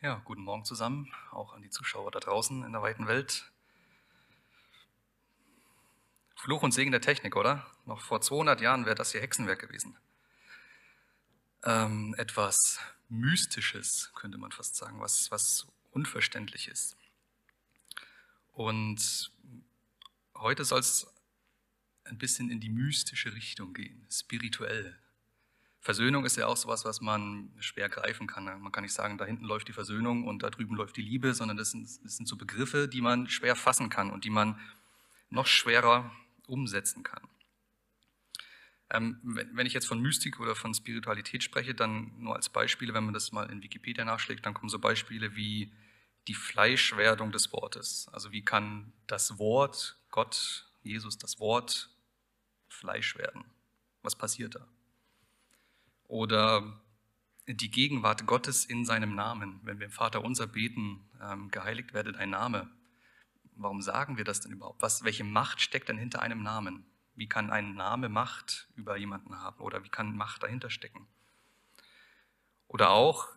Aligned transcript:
Ja, 0.00 0.22
guten 0.24 0.42
Morgen 0.42 0.64
zusammen, 0.64 1.12
auch 1.32 1.54
an 1.54 1.62
die 1.62 1.70
Zuschauer 1.70 2.12
da 2.12 2.20
draußen 2.20 2.62
in 2.62 2.70
der 2.70 2.82
weiten 2.82 3.08
Welt. 3.08 3.50
Fluch 6.36 6.62
und 6.62 6.70
Segen 6.70 6.92
der 6.92 7.00
Technik, 7.00 7.34
oder? 7.34 7.66
Noch 7.84 8.00
vor 8.00 8.20
200 8.20 8.60
Jahren 8.60 8.86
wäre 8.86 8.94
das 8.94 9.10
hier 9.10 9.20
Hexenwerk 9.20 9.58
gewesen. 9.58 9.96
Ähm, 11.64 12.14
etwas 12.16 12.78
Mystisches, 13.08 14.12
könnte 14.14 14.38
man 14.38 14.52
fast 14.52 14.76
sagen, 14.76 15.00
was, 15.00 15.32
was 15.32 15.66
Unverständliches. 15.90 16.96
Und 18.52 19.32
heute 20.36 20.64
soll 20.64 20.78
es 20.78 21.12
ein 22.04 22.18
bisschen 22.18 22.50
in 22.50 22.60
die 22.60 22.70
mystische 22.70 23.34
Richtung 23.34 23.74
gehen, 23.74 24.06
spirituell. 24.08 24.96
Versöhnung 25.80 26.24
ist 26.24 26.36
ja 26.36 26.46
auch 26.46 26.56
sowas, 26.56 26.84
was 26.84 27.00
man 27.00 27.50
schwer 27.60 27.88
greifen 27.88 28.26
kann. 28.26 28.44
Man 28.44 28.72
kann 28.72 28.82
nicht 28.82 28.92
sagen, 28.92 29.16
da 29.16 29.24
hinten 29.24 29.44
läuft 29.44 29.68
die 29.68 29.72
Versöhnung 29.72 30.26
und 30.26 30.42
da 30.42 30.50
drüben 30.50 30.74
läuft 30.74 30.96
die 30.96 31.02
Liebe, 31.02 31.34
sondern 31.34 31.56
das 31.56 31.70
sind, 31.70 31.88
das 32.04 32.16
sind 32.16 32.26
so 32.26 32.36
Begriffe, 32.36 32.88
die 32.88 33.00
man 33.00 33.28
schwer 33.28 33.54
fassen 33.54 33.88
kann 33.88 34.10
und 34.10 34.24
die 34.24 34.30
man 34.30 34.60
noch 35.30 35.46
schwerer 35.46 36.10
umsetzen 36.46 37.02
kann. 37.02 37.22
Ähm, 38.90 39.20
wenn 39.22 39.66
ich 39.66 39.74
jetzt 39.74 39.86
von 39.86 40.00
Mystik 40.00 40.40
oder 40.40 40.56
von 40.56 40.72
Spiritualität 40.72 41.42
spreche, 41.42 41.74
dann 41.74 42.12
nur 42.18 42.34
als 42.34 42.48
Beispiele, 42.48 42.94
wenn 42.94 43.04
man 43.04 43.14
das 43.14 43.32
mal 43.32 43.50
in 43.50 43.62
Wikipedia 43.62 44.04
nachschlägt, 44.04 44.46
dann 44.46 44.54
kommen 44.54 44.70
so 44.70 44.78
Beispiele 44.78 45.36
wie 45.36 45.72
die 46.26 46.34
Fleischwerdung 46.34 47.30
des 47.30 47.52
Wortes. 47.52 48.08
Also 48.12 48.32
wie 48.32 48.42
kann 48.42 48.92
das 49.06 49.38
Wort, 49.38 49.98
Gott, 50.10 50.66
Jesus, 50.82 51.18
das 51.18 51.38
Wort 51.38 51.90
Fleisch 52.68 53.16
werden? 53.16 53.44
Was 54.02 54.16
passiert 54.16 54.54
da? 54.54 54.66
Oder 56.08 56.80
die 57.46 57.70
Gegenwart 57.70 58.26
Gottes 58.26 58.64
in 58.64 58.84
seinem 58.84 59.14
Namen. 59.14 59.60
Wenn 59.62 59.78
wir 59.78 59.86
im 59.86 59.92
Vater 59.92 60.24
unser 60.24 60.46
beten, 60.46 61.00
ähm, 61.22 61.50
geheiligt 61.50 61.94
werde 61.94 62.12
dein 62.12 62.30
Name. 62.30 62.68
Warum 63.54 63.80
sagen 63.82 64.16
wir 64.16 64.24
das 64.24 64.40
denn 64.40 64.52
überhaupt? 64.52 64.82
Was, 64.82 65.04
welche 65.04 65.24
Macht 65.24 65.60
steckt 65.60 65.88
denn 65.88 65.98
hinter 65.98 66.20
einem 66.20 66.42
Namen? 66.42 66.84
Wie 67.14 67.28
kann 67.28 67.50
ein 67.50 67.74
Name 67.74 68.08
Macht 68.08 68.68
über 68.76 68.96
jemanden 68.96 69.38
haben? 69.38 69.60
Oder 69.60 69.82
wie 69.84 69.88
kann 69.88 70.16
Macht 70.16 70.42
dahinter 70.42 70.70
stecken? 70.70 71.06
Oder 72.68 72.90
auch 72.90 73.28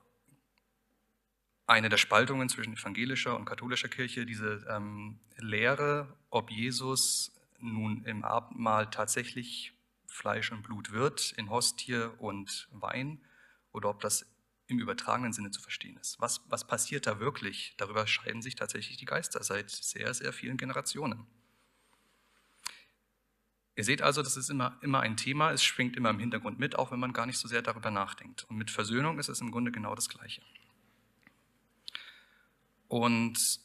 eine 1.65 1.89
der 1.89 1.97
Spaltungen 1.97 2.49
zwischen 2.49 2.73
evangelischer 2.73 3.35
und 3.35 3.45
katholischer 3.45 3.87
Kirche, 3.87 4.25
diese 4.25 4.65
ähm, 4.69 5.19
Lehre, 5.37 6.13
ob 6.29 6.51
Jesus 6.51 7.31
nun 7.59 8.03
im 8.03 8.23
Abendmahl 8.23 8.89
tatsächlich 8.89 9.73
Fleisch 10.11 10.51
und 10.51 10.63
Blut 10.63 10.91
wird 10.91 11.31
in 11.37 11.49
Hostie 11.49 12.09
und 12.19 12.67
Wein 12.71 13.23
oder 13.71 13.89
ob 13.89 14.01
das 14.01 14.25
im 14.67 14.79
übertragenen 14.79 15.33
Sinne 15.33 15.51
zu 15.51 15.61
verstehen 15.61 15.97
ist. 15.97 16.19
Was, 16.19 16.41
was 16.49 16.67
passiert 16.67 17.07
da 17.07 17.19
wirklich? 17.19 17.73
Darüber 17.77 18.05
scheiden 18.05 18.41
sich 18.41 18.55
tatsächlich 18.55 18.97
die 18.97 19.05
Geister 19.05 19.41
seit 19.43 19.69
sehr, 19.69 20.13
sehr 20.13 20.33
vielen 20.33 20.57
Generationen. 20.57 21.25
Ihr 23.75 23.85
seht 23.85 24.01
also, 24.01 24.21
das 24.21 24.35
ist 24.35 24.49
immer, 24.49 24.77
immer 24.81 24.99
ein 24.99 25.15
Thema, 25.15 25.51
es 25.51 25.63
schwingt 25.63 25.95
immer 25.95 26.09
im 26.09 26.19
Hintergrund 26.19 26.59
mit, 26.59 26.77
auch 26.77 26.91
wenn 26.91 26.99
man 26.99 27.13
gar 27.13 27.25
nicht 27.25 27.37
so 27.37 27.47
sehr 27.47 27.61
darüber 27.61 27.89
nachdenkt. 27.89 28.43
Und 28.49 28.57
mit 28.57 28.69
Versöhnung 28.69 29.17
ist 29.17 29.29
es 29.29 29.39
im 29.39 29.51
Grunde 29.51 29.71
genau 29.71 29.95
das 29.95 30.09
Gleiche. 30.09 30.41
Und 32.89 33.61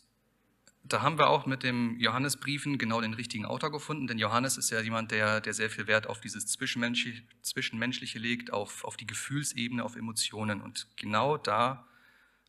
da 0.89 1.03
haben 1.03 1.19
wir 1.19 1.29
auch 1.29 1.47
mit 1.47 1.63
dem 1.63 1.99
Johannesbriefen 1.99 2.79
genau 2.79 3.01
den 3.01 3.15
richtigen 3.15 3.45
Autor 3.45 3.73
gefunden, 3.73 4.07
denn 4.07 4.19
Johannes 4.19 4.57
ist 4.57 4.71
ja 4.71 4.81
jemand, 4.81 5.11
der, 5.11 5.41
der 5.41 5.55
sehr 5.55 5.71
viel 5.71 5.87
Wert 5.87 6.07
auf 6.07 6.21
dieses 6.21 6.47
Zwischenmenschliche, 6.47 7.23
Zwischenmenschliche 7.43 8.19
legt, 8.19 8.53
auf, 8.53 8.85
auf 8.85 8.97
die 8.97 9.07
Gefühlsebene, 9.07 9.85
auf 9.85 9.97
Emotionen. 9.97 10.61
Und 10.63 10.87
genau 10.97 11.37
da 11.37 11.89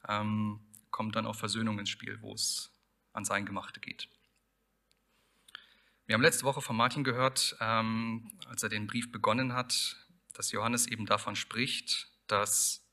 ähm, 0.08 0.60
kommt 0.92 1.16
dann 1.16 1.26
auch 1.26 1.36
Versöhnung 1.36 1.80
ins 1.80 1.90
Spiel, 1.90 2.22
wo 2.22 2.34
es 2.34 2.72
ans 3.14 3.32
Eingemachte 3.32 3.80
geht. 3.80 4.08
Wir 6.06 6.14
haben 6.14 6.22
letzte 6.22 6.46
Woche 6.46 6.62
von 6.62 6.76
Martin 6.76 7.04
gehört, 7.04 7.58
ähm, 7.60 8.32
als 8.48 8.64
er 8.64 8.70
den 8.70 8.88
Brief 8.88 9.12
begonnen 9.12 9.54
hat, 9.54 9.98
dass 10.34 10.52
Johannes 10.52 10.88
eben 10.88 11.06
davon 11.06 11.36
spricht, 11.36 12.08
dass 12.28 12.84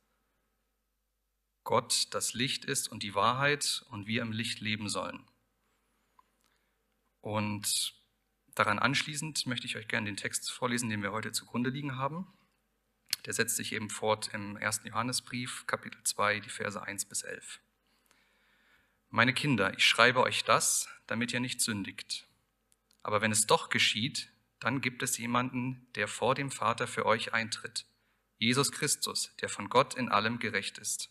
Gott 1.62 2.08
das 2.10 2.34
Licht 2.34 2.64
ist 2.64 2.88
und 2.88 3.02
die 3.02 3.14
Wahrheit 3.14 3.84
und 3.90 4.06
wir 4.06 4.22
im 4.22 4.32
Licht 4.32 4.60
leben 4.60 4.88
sollen. 4.88 5.24
Und 7.24 7.94
daran 8.54 8.78
anschließend 8.78 9.46
möchte 9.46 9.66
ich 9.66 9.78
euch 9.78 9.88
gerne 9.88 10.04
den 10.04 10.18
Text 10.18 10.52
vorlesen, 10.52 10.90
den 10.90 11.02
wir 11.02 11.12
heute 11.12 11.32
zugrunde 11.32 11.70
liegen 11.70 11.96
haben. 11.96 12.26
Der 13.24 13.32
setzt 13.32 13.56
sich 13.56 13.72
eben 13.72 13.88
fort 13.88 14.28
im 14.34 14.58
1. 14.58 14.82
Johannesbrief, 14.84 15.66
Kapitel 15.66 15.98
2, 16.04 16.40
die 16.40 16.50
Verse 16.50 16.82
1 16.82 17.06
bis 17.06 17.22
11. 17.22 17.60
Meine 19.08 19.32
Kinder, 19.32 19.72
ich 19.72 19.86
schreibe 19.86 20.22
euch 20.22 20.44
das, 20.44 20.86
damit 21.06 21.32
ihr 21.32 21.40
nicht 21.40 21.62
sündigt. 21.62 22.28
Aber 23.02 23.22
wenn 23.22 23.32
es 23.32 23.46
doch 23.46 23.70
geschieht, 23.70 24.30
dann 24.60 24.82
gibt 24.82 25.02
es 25.02 25.16
jemanden, 25.16 25.86
der 25.94 26.08
vor 26.08 26.34
dem 26.34 26.50
Vater 26.50 26.86
für 26.86 27.06
euch 27.06 27.32
eintritt, 27.32 27.86
Jesus 28.36 28.70
Christus, 28.70 29.32
der 29.40 29.48
von 29.48 29.70
Gott 29.70 29.94
in 29.94 30.10
allem 30.10 30.40
gerecht 30.40 30.76
ist. 30.76 31.08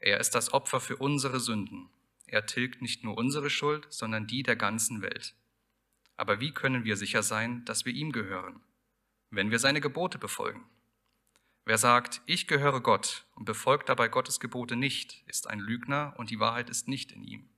Er 0.00 0.18
ist 0.18 0.34
das 0.34 0.52
Opfer 0.52 0.80
für 0.80 0.96
unsere 0.96 1.38
Sünden 1.38 1.88
er 2.30 2.46
tilgt 2.46 2.80
nicht 2.80 3.02
nur 3.02 3.18
unsere 3.18 3.50
Schuld, 3.50 3.86
sondern 3.90 4.26
die 4.26 4.42
der 4.42 4.56
ganzen 4.56 5.02
Welt. 5.02 5.34
Aber 6.16 6.38
wie 6.38 6.52
können 6.52 6.84
wir 6.84 6.96
sicher 6.96 7.22
sein, 7.22 7.64
dass 7.64 7.84
wir 7.84 7.92
ihm 7.92 8.12
gehören? 8.12 8.60
Wenn 9.30 9.50
wir 9.50 9.58
seine 9.58 9.80
Gebote 9.80 10.18
befolgen. 10.18 10.64
Wer 11.64 11.78
sagt, 11.78 12.20
ich 12.26 12.46
gehöre 12.46 12.80
Gott 12.80 13.26
und 13.34 13.44
befolgt 13.44 13.88
dabei 13.88 14.08
Gottes 14.08 14.38
Gebote 14.38 14.76
nicht, 14.76 15.22
ist 15.26 15.48
ein 15.48 15.60
Lügner 15.60 16.14
und 16.18 16.30
die 16.30 16.40
Wahrheit 16.40 16.70
ist 16.70 16.88
nicht 16.88 17.12
in 17.12 17.24
ihm. 17.24 17.48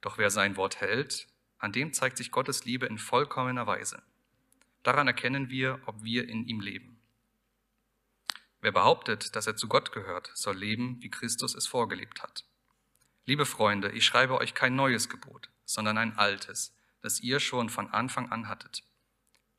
Doch 0.00 0.18
wer 0.18 0.30
sein 0.30 0.56
Wort 0.56 0.80
hält, 0.80 1.28
an 1.58 1.72
dem 1.72 1.92
zeigt 1.92 2.18
sich 2.18 2.30
Gottes 2.30 2.64
Liebe 2.64 2.86
in 2.86 2.98
vollkommener 2.98 3.66
Weise. 3.66 4.02
Daran 4.82 5.06
erkennen 5.06 5.48
wir, 5.48 5.80
ob 5.86 6.02
wir 6.02 6.28
in 6.28 6.44
ihm 6.46 6.60
leben. 6.60 7.00
Wer 8.60 8.72
behauptet, 8.72 9.34
dass 9.34 9.46
er 9.48 9.56
zu 9.56 9.66
Gott 9.66 9.92
gehört, 9.92 10.30
soll 10.34 10.56
leben, 10.56 11.02
wie 11.02 11.10
Christus 11.10 11.54
es 11.54 11.66
vorgelebt 11.66 12.22
hat. 12.22 12.44
Liebe 13.24 13.46
Freunde, 13.46 13.92
ich 13.92 14.04
schreibe 14.04 14.38
euch 14.38 14.52
kein 14.52 14.74
neues 14.74 15.08
Gebot, 15.08 15.48
sondern 15.64 15.96
ein 15.96 16.18
altes, 16.18 16.74
das 17.02 17.20
ihr 17.20 17.38
schon 17.38 17.68
von 17.68 17.88
Anfang 17.88 18.32
an 18.32 18.48
hattet. 18.48 18.82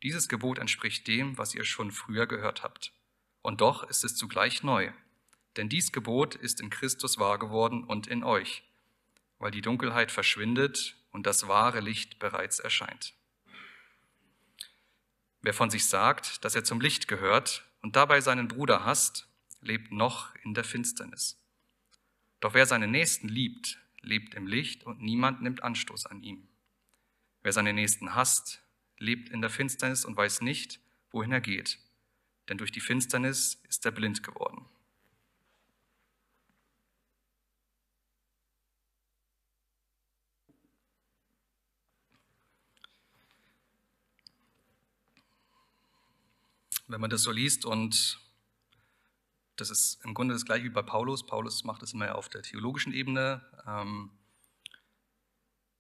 Dieses 0.04 0.28
Gebot 0.28 0.60
entspricht 0.60 1.08
dem, 1.08 1.38
was 1.38 1.56
ihr 1.56 1.64
schon 1.64 1.92
früher 1.92 2.28
gehört 2.28 2.62
habt. 2.62 2.92
Und 3.42 3.62
doch 3.62 3.84
ist 3.84 4.04
es 4.04 4.18
zugleich 4.18 4.64
neu, 4.64 4.92
denn 5.56 5.70
dies 5.70 5.94
Gebot 5.94 6.36
ist 6.36 6.60
in 6.60 6.70
Christus 6.70 7.20
wahr 7.20 7.40
geworden 7.40 7.86
und 7.86 8.08
in 8.08 8.26
euch, 8.26 8.64
weil 9.40 9.52
die 9.52 9.62
Dunkelheit 9.62 10.12
verschwindet 10.12 10.98
und 11.12 11.26
das 11.26 11.48
wahre 11.48 11.80
Licht 11.80 12.20
bereits 12.20 12.60
erscheint. 12.60 13.14
Wer 15.42 15.54
von 15.54 15.70
sich 15.70 15.86
sagt, 15.86 16.44
dass 16.44 16.56
er 16.56 16.66
zum 16.66 16.82
Licht 16.82 17.08
gehört 17.08 17.64
und 17.82 17.96
dabei 17.96 18.20
seinen 18.20 18.50
Bruder 18.50 18.84
hasst, 18.84 19.30
lebt 19.62 19.94
noch 19.94 20.36
in 20.44 20.54
der 20.54 20.66
Finsternis. 20.66 21.43
Doch 22.44 22.54
wer 22.54 22.66
seinen 22.66 22.92
Nächsten 22.92 23.30
liebt, 23.30 23.80
lebt 24.02 24.36
im 24.36 24.48
Licht 24.48 24.84
und 24.84 25.02
niemand 25.02 25.42
nimmt 25.42 25.64
Anstoß 25.64 26.08
an 26.08 26.22
ihm. 26.24 26.50
Wer 27.42 27.54
seinen 27.54 27.74
Nächsten 27.74 28.16
hasst, 28.16 28.62
lebt 28.98 29.30
in 29.30 29.40
der 29.40 29.50
Finsternis 29.50 30.04
und 30.04 30.18
weiß 30.18 30.42
nicht, 30.42 30.82
wohin 31.12 31.32
er 31.32 31.40
geht, 31.40 31.80
denn 32.50 32.58
durch 32.58 32.74
die 32.74 32.82
Finsternis 32.82 33.62
ist 33.70 33.86
er 33.86 33.94
blind 33.94 34.24
geworden. 34.24 34.66
Wenn 46.88 47.00
man 47.00 47.10
das 47.10 47.24
so 47.24 47.32
liest 47.32 47.64
und 47.64 48.20
das 49.70 49.80
ist 49.80 50.04
im 50.04 50.14
Grunde 50.14 50.34
das 50.34 50.44
gleiche 50.44 50.66
wie 50.66 50.70
bei 50.70 50.82
Paulus. 50.82 51.26
Paulus 51.26 51.64
macht 51.64 51.84
es 51.84 51.94
mehr 51.94 52.16
auf 52.16 52.28
der 52.28 52.42
theologischen 52.42 52.92
Ebene 52.92 53.46
ähm, 53.66 54.12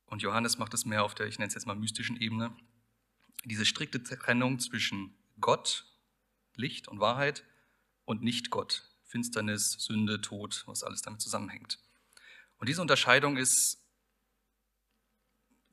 und 0.05 0.21
Johannes 0.21 0.57
macht 0.57 0.73
es 0.73 0.85
mehr 0.85 1.03
auf 1.03 1.15
der, 1.15 1.27
ich 1.27 1.37
nenne 1.37 1.49
es 1.49 1.53
jetzt 1.53 1.65
mal 1.65 1.75
mystischen 1.75 2.15
Ebene. 2.15 2.55
Diese 3.43 3.65
strikte 3.65 4.01
Trennung 4.01 4.59
zwischen 4.59 5.13
Gott, 5.41 5.85
Licht 6.55 6.87
und 6.87 7.01
Wahrheit 7.01 7.43
und 8.05 8.21
Nicht-Gott, 8.21 8.89
Finsternis, 9.03 9.71
Sünde, 9.71 10.21
Tod, 10.21 10.63
was 10.65 10.83
alles 10.83 11.01
damit 11.01 11.21
zusammenhängt. 11.21 11.79
Und 12.59 12.69
diese 12.69 12.81
Unterscheidung 12.81 13.35
ist 13.35 13.83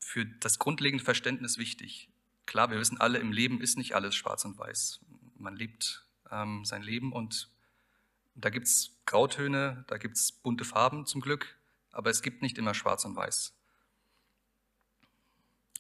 für 0.01 0.27
das 0.27 0.59
grundlegende 0.59 1.05
Verständnis 1.05 1.59
wichtig. 1.59 2.09
Klar, 2.47 2.73
wir 2.73 2.79
wissen 2.81 2.99
alle, 2.99 3.19
im 3.19 3.31
Leben 3.31 3.61
ist 3.61 3.79
nicht 3.79 3.95
alles 3.95 4.17
schwarz 4.17 4.45
und 4.45 4.59
weiß. 4.59 4.99
Man 5.37 5.55
lebt 5.55 6.05
ähm, 6.33 6.65
sein 6.65 6.83
Leben 6.83 7.13
und 7.13 7.51
da 8.45 8.51
gibt 8.51 8.67
es 8.67 8.97
Grautöne, 9.07 9.85
da 9.89 9.99
gibt 9.99 10.17
es 10.17 10.33
bunte 10.33 10.65
Farben 10.65 11.07
zum 11.07 11.21
Glück, 11.21 11.59
aber 11.91 12.11
es 12.11 12.23
gibt 12.23 12.43
nicht 12.43 12.59
immer 12.59 12.75
schwarz 12.75 13.05
und 13.05 13.17
weiß. 13.17 13.55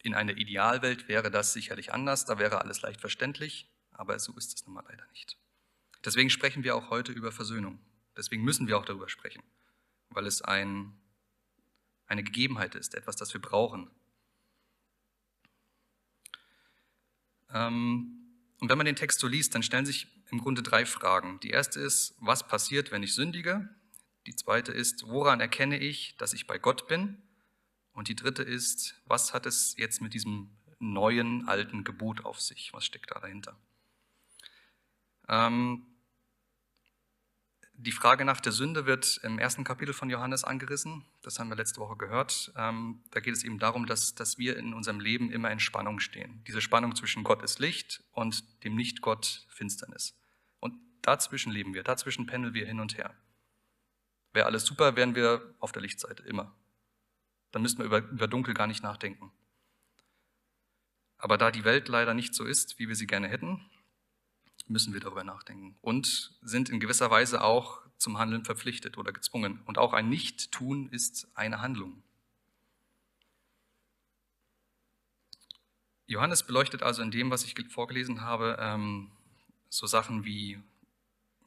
In 0.02 0.14
einer 0.14 0.36
Idealwelt 0.36 1.08
wäre 1.08 1.30
das 1.30 1.52
sicherlich 1.52 1.92
anders, 1.92 2.24
da 2.24 2.38
wäre 2.38 2.60
alles 2.60 2.82
leicht 2.82 3.00
verständlich, 3.00 3.70
aber 3.92 4.18
so 4.18 4.32
ist 4.36 4.54
es 4.54 4.66
nun 4.66 4.74
mal 4.74 4.84
leider 4.88 5.06
nicht. 5.10 5.36
Deswegen 6.04 6.30
sprechen 6.30 6.64
wir 6.64 6.74
auch 6.74 6.90
heute 6.90 7.12
über 7.12 7.32
Versöhnung. 7.32 7.78
Deswegen 8.16 8.42
müssen 8.42 8.66
wir 8.66 8.78
auch 8.78 8.84
darüber 8.84 9.08
sprechen, 9.08 9.42
weil 10.08 10.26
es 10.26 10.42
ein, 10.42 10.98
eine 12.06 12.22
Gegebenheit 12.22 12.74
ist, 12.74 12.94
etwas, 12.94 13.16
das 13.16 13.32
wir 13.34 13.40
brauchen. 13.40 13.90
Ähm, 17.52 18.16
und 18.60 18.68
wenn 18.68 18.78
man 18.78 18.86
den 18.86 18.96
Text 18.96 19.20
so 19.20 19.26
liest, 19.26 19.54
dann 19.54 19.62
stellen 19.62 19.86
sich 19.86 20.06
im 20.32 20.38
Grunde 20.38 20.62
drei 20.62 20.86
Fragen. 20.86 21.40
Die 21.40 21.50
erste 21.50 21.80
ist, 21.80 22.14
was 22.20 22.46
passiert, 22.46 22.90
wenn 22.90 23.02
ich 23.02 23.14
sündige? 23.14 23.68
Die 24.26 24.36
zweite 24.36 24.72
ist, 24.72 25.06
woran 25.08 25.40
erkenne 25.40 25.78
ich, 25.78 26.16
dass 26.18 26.32
ich 26.32 26.46
bei 26.46 26.58
Gott 26.58 26.88
bin? 26.88 27.22
Und 27.92 28.08
die 28.08 28.16
dritte 28.16 28.42
ist, 28.42 28.94
was 29.06 29.34
hat 29.34 29.46
es 29.46 29.74
jetzt 29.76 30.00
mit 30.00 30.14
diesem 30.14 30.50
neuen, 30.78 31.48
alten 31.48 31.84
Gebot 31.84 32.24
auf 32.24 32.40
sich? 32.40 32.72
Was 32.72 32.84
steckt 32.84 33.10
da 33.10 33.20
dahinter? 33.20 33.56
Ähm, 35.28 35.86
die 37.82 37.92
Frage 37.92 38.26
nach 38.26 38.40
der 38.42 38.52
Sünde 38.52 38.84
wird 38.84 39.18
im 39.22 39.38
ersten 39.38 39.64
Kapitel 39.64 39.94
von 39.94 40.10
Johannes 40.10 40.44
angerissen. 40.44 41.06
Das 41.22 41.38
haben 41.38 41.48
wir 41.48 41.56
letzte 41.56 41.80
Woche 41.80 41.96
gehört. 41.96 42.52
Ähm, 42.54 43.02
da 43.10 43.20
geht 43.20 43.34
es 43.34 43.42
eben 43.42 43.58
darum, 43.58 43.86
dass, 43.86 44.14
dass 44.14 44.36
wir 44.36 44.58
in 44.58 44.74
unserem 44.74 45.00
Leben 45.00 45.32
immer 45.32 45.50
in 45.50 45.60
Spannung 45.60 45.98
stehen. 45.98 46.44
Diese 46.46 46.60
Spannung 46.60 46.94
zwischen 46.94 47.24
Gott 47.24 47.42
ist 47.42 47.58
Licht 47.58 48.04
und 48.12 48.44
dem 48.64 48.74
Nicht-Gott 48.74 49.46
Finsternis. 49.48 50.19
Dazwischen 51.10 51.50
leben 51.50 51.74
wir, 51.74 51.82
dazwischen 51.82 52.26
pendeln 52.26 52.54
wir 52.54 52.64
hin 52.64 52.78
und 52.78 52.96
her. 52.96 53.12
Wäre 54.32 54.46
alles 54.46 54.64
super, 54.64 54.94
wären 54.94 55.16
wir 55.16 55.42
auf 55.58 55.72
der 55.72 55.82
Lichtseite, 55.82 56.22
immer. 56.22 56.54
Dann 57.50 57.62
müssten 57.62 57.80
wir 57.80 57.86
über, 57.86 57.98
über 57.98 58.28
Dunkel 58.28 58.54
gar 58.54 58.68
nicht 58.68 58.84
nachdenken. 58.84 59.32
Aber 61.18 61.36
da 61.36 61.50
die 61.50 61.64
Welt 61.64 61.88
leider 61.88 62.14
nicht 62.14 62.32
so 62.32 62.44
ist, 62.44 62.78
wie 62.78 62.86
wir 62.86 62.94
sie 62.94 63.08
gerne 63.08 63.26
hätten, 63.26 63.60
müssen 64.68 64.92
wir 64.92 65.00
darüber 65.00 65.24
nachdenken 65.24 65.76
und 65.80 66.38
sind 66.42 66.68
in 66.68 66.78
gewisser 66.78 67.10
Weise 67.10 67.42
auch 67.42 67.82
zum 67.96 68.18
Handeln 68.18 68.44
verpflichtet 68.44 68.96
oder 68.96 69.10
gezwungen. 69.10 69.62
Und 69.64 69.78
auch 69.78 69.92
ein 69.92 70.08
Nicht-Tun 70.08 70.90
ist 70.90 71.26
eine 71.34 71.60
Handlung. 71.60 72.04
Johannes 76.06 76.44
beleuchtet 76.44 76.84
also 76.84 77.02
in 77.02 77.10
dem, 77.10 77.32
was 77.32 77.42
ich 77.42 77.56
vorgelesen 77.68 78.20
habe, 78.20 78.58
ähm, 78.60 79.10
so 79.68 79.88
Sachen 79.88 80.24
wie 80.24 80.62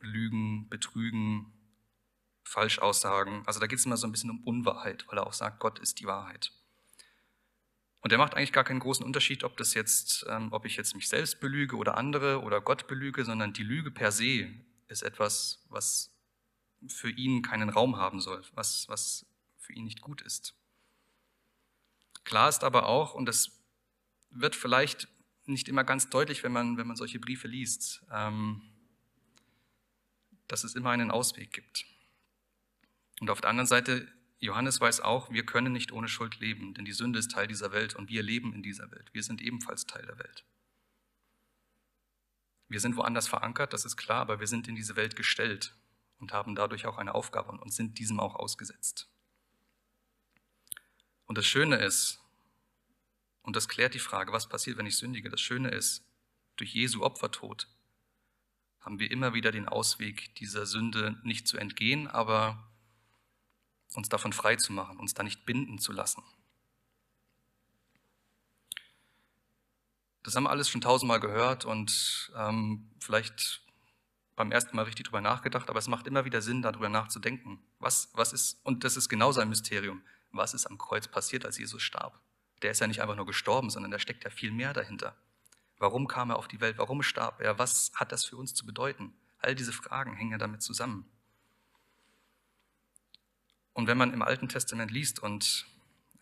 Lügen, 0.04 0.70
Betrügen, 0.70 1.52
Falschaussagen. 2.44 3.44
Also 3.48 3.60
da 3.60 3.68
geht 3.68 3.80
es 3.80 3.86
immer 3.86 3.98
so 3.98 4.08
ein 4.08 4.12
bisschen 4.12 4.30
um 4.30 4.44
Unwahrheit, 4.44 5.06
weil 5.08 5.18
er 5.18 5.28
auch 5.28 5.34
sagt, 5.34 5.60
Gott 5.60 5.80
ist 5.80 6.00
die 6.00 6.06
Wahrheit. 6.06 6.52
Und 8.02 8.12
er 8.12 8.18
macht 8.18 8.36
eigentlich 8.36 8.52
gar 8.52 8.66
keinen 8.66 8.82
großen 8.82 9.06
Unterschied, 9.06 9.46
ob 9.46 9.56
das 9.56 9.74
jetzt, 9.74 10.26
ähm, 10.30 10.52
ob 10.52 10.66
ich 10.66 10.76
jetzt 10.76 10.94
mich 10.94 11.08
selbst 11.08 11.40
belüge 11.40 11.78
oder 11.78 11.98
andere 11.98 12.42
oder 12.42 12.60
Gott 12.60 12.88
belüge, 12.88 13.24
sondern 13.24 13.54
die 13.54 13.64
Lüge 13.64 13.92
per 13.92 14.12
se 14.12 14.54
ist 14.90 15.04
etwas, 15.04 15.66
was 15.70 16.14
für 16.88 17.10
ihn 17.10 17.42
keinen 17.42 17.70
Raum 17.70 17.96
haben 17.96 18.20
soll, 18.20 18.44
was, 18.54 18.90
was 18.90 19.26
für 19.58 19.72
ihn 19.72 19.86
nicht 19.86 20.02
gut 20.02 20.22
ist. 20.22 20.54
Klar 22.26 22.50
ist 22.50 22.66
aber 22.66 22.88
auch, 22.88 23.14
und 23.14 23.26
das 23.26 23.52
wird 24.32 24.56
vielleicht 24.56 25.08
nicht 25.46 25.70
immer 25.70 25.86
ganz 25.86 26.10
deutlich, 26.10 26.44
wenn 26.44 26.52
man, 26.52 26.78
wenn 26.78 26.88
man 26.88 26.98
solche 26.98 27.20
Briefe 27.20 27.48
liest, 27.48 28.04
ähm, 28.12 28.62
dass 30.48 30.64
es 30.64 30.76
immer 30.76 30.92
einen 30.92 31.12
Ausweg 31.12 31.52
gibt. 31.52 31.86
Und 33.20 33.30
auf 33.30 33.42
der 33.42 33.50
anderen 33.50 33.68
Seite 33.68 34.08
Johannes 34.44 34.82
weiß 34.82 35.00
auch, 35.00 35.32
wir 35.32 35.46
können 35.46 35.72
nicht 35.72 35.94
ohne 35.94 36.10
Schuld 36.10 36.42
leben, 36.42 36.74
denn 36.74 36.84
die 36.84 36.92
Sünde 36.92 37.18
ist 37.18 37.32
Teil 37.32 37.48
dieser 37.48 37.72
Welt 37.72 37.96
und 37.96 38.10
wir 38.10 38.22
leben 38.22 38.54
in 38.54 38.62
dieser 38.62 38.92
Welt. 38.92 39.10
Wir 39.14 39.24
sind 39.24 39.42
ebenfalls 39.42 39.86
Teil 39.86 40.06
der 40.06 40.20
Welt. 40.20 40.44
Wir 42.68 42.82
sind 42.82 42.98
woanders 42.98 43.30
verankert, 43.30 43.72
das 43.72 43.86
ist 43.86 43.96
klar, 43.96 44.20
aber 44.20 44.42
wir 44.42 44.48
sind 44.48 44.68
in 44.68 44.76
diese 44.76 44.98
Welt 44.98 45.16
gestellt 45.16 45.78
und 46.18 46.34
haben 46.34 46.56
dadurch 46.56 46.86
auch 46.88 46.98
eine 46.98 47.16
Aufgabe 47.16 47.52
und 47.52 47.74
sind 47.74 48.00
diesem 48.00 48.20
auch 48.20 48.36
ausgesetzt. 48.36 49.08
Und 51.26 51.38
das 51.38 51.46
Schöne 51.46 51.78
ist, 51.78 52.20
und 53.44 53.56
das 53.56 53.70
klärt 53.70 53.94
die 53.94 54.00
Frage, 54.00 54.34
was 54.34 54.50
passiert, 54.50 54.78
wenn 54.78 54.86
ich 54.86 54.98
sündige, 54.98 55.30
das 55.30 55.40
Schöne 55.40 55.70
ist, 55.70 56.04
durch 56.58 56.74
Jesu 56.74 57.02
Opfertod 57.02 57.70
haben 58.84 59.00
wir 59.00 59.10
immer 59.10 59.34
wieder 59.34 59.52
den 59.52 59.68
Ausweg, 59.68 60.36
dieser 60.36 60.66
Sünde 60.66 61.20
nicht 61.24 61.48
zu 61.48 61.58
entgehen, 61.58 62.08
aber 62.08 62.72
uns 63.96 64.10
davon 64.10 64.34
frei 64.34 64.56
zu 64.56 64.74
machen, 64.74 65.00
uns 65.00 65.14
da 65.14 65.24
nicht 65.24 65.46
binden 65.46 65.80
zu 65.80 65.92
lassen. 65.92 66.24
Das 70.24 70.36
haben 70.36 70.44
wir 70.44 70.50
alles 70.50 70.70
schon 70.70 70.82
tausendmal 70.82 71.20
gehört 71.20 71.66
und 71.66 72.32
ähm, 72.36 72.90
vielleicht 73.00 73.62
beim 74.36 74.52
ersten 74.52 74.76
Mal 74.76 74.84
richtig 74.84 75.06
drüber 75.06 75.22
nachgedacht, 75.22 75.70
aber 75.70 75.80
es 75.80 75.88
macht 75.88 76.08
immer 76.08 76.26
wieder 76.26 76.42
Sinn, 76.42 76.62
darüber 76.62 76.90
nachzudenken. 76.90 77.60
Was, 77.80 78.10
was 78.14 78.34
ist, 78.34 78.66
und 78.66 78.84
das 78.84 78.98
ist 78.98 79.10
genauso 79.10 79.42
ein 79.42 79.50
Mysterium, 79.50 80.02
was 80.32 80.54
ist 80.54 80.66
am 80.66 80.78
Kreuz 80.78 81.08
passiert, 81.08 81.46
als 81.46 81.58
Jesus 81.58 81.82
starb? 81.82 82.20
Der 82.62 82.72
ist 82.72 82.80
ja 82.80 82.88
nicht 82.88 83.02
einfach 83.02 83.16
nur 83.16 83.26
gestorben, 83.26 83.70
sondern 83.70 83.92
da 83.92 84.00
steckt 84.00 84.24
ja 84.24 84.30
viel 84.30 84.52
mehr 84.52 84.74
dahinter. 84.74 85.16
Warum 85.84 86.08
kam 86.08 86.30
er 86.30 86.38
auf 86.38 86.48
die 86.48 86.62
Welt? 86.62 86.78
Warum 86.78 87.04
starb 87.04 87.42
er? 87.42 87.60
Was 87.60 87.92
hat 87.96 88.14
das 88.14 88.24
für 88.24 88.38
uns 88.38 88.54
zu 88.54 88.66
bedeuten? 88.66 89.14
All 89.40 89.54
diese 89.54 89.74
Fragen 89.74 90.14
hängen 90.14 90.32
ja 90.32 90.38
damit 90.38 90.62
zusammen. 90.62 91.06
Und 93.74 93.88
wenn 93.88 93.98
man 93.98 94.14
im 94.14 94.22
Alten 94.22 94.48
Testament 94.48 94.92
liest 94.92 95.20
und 95.20 95.66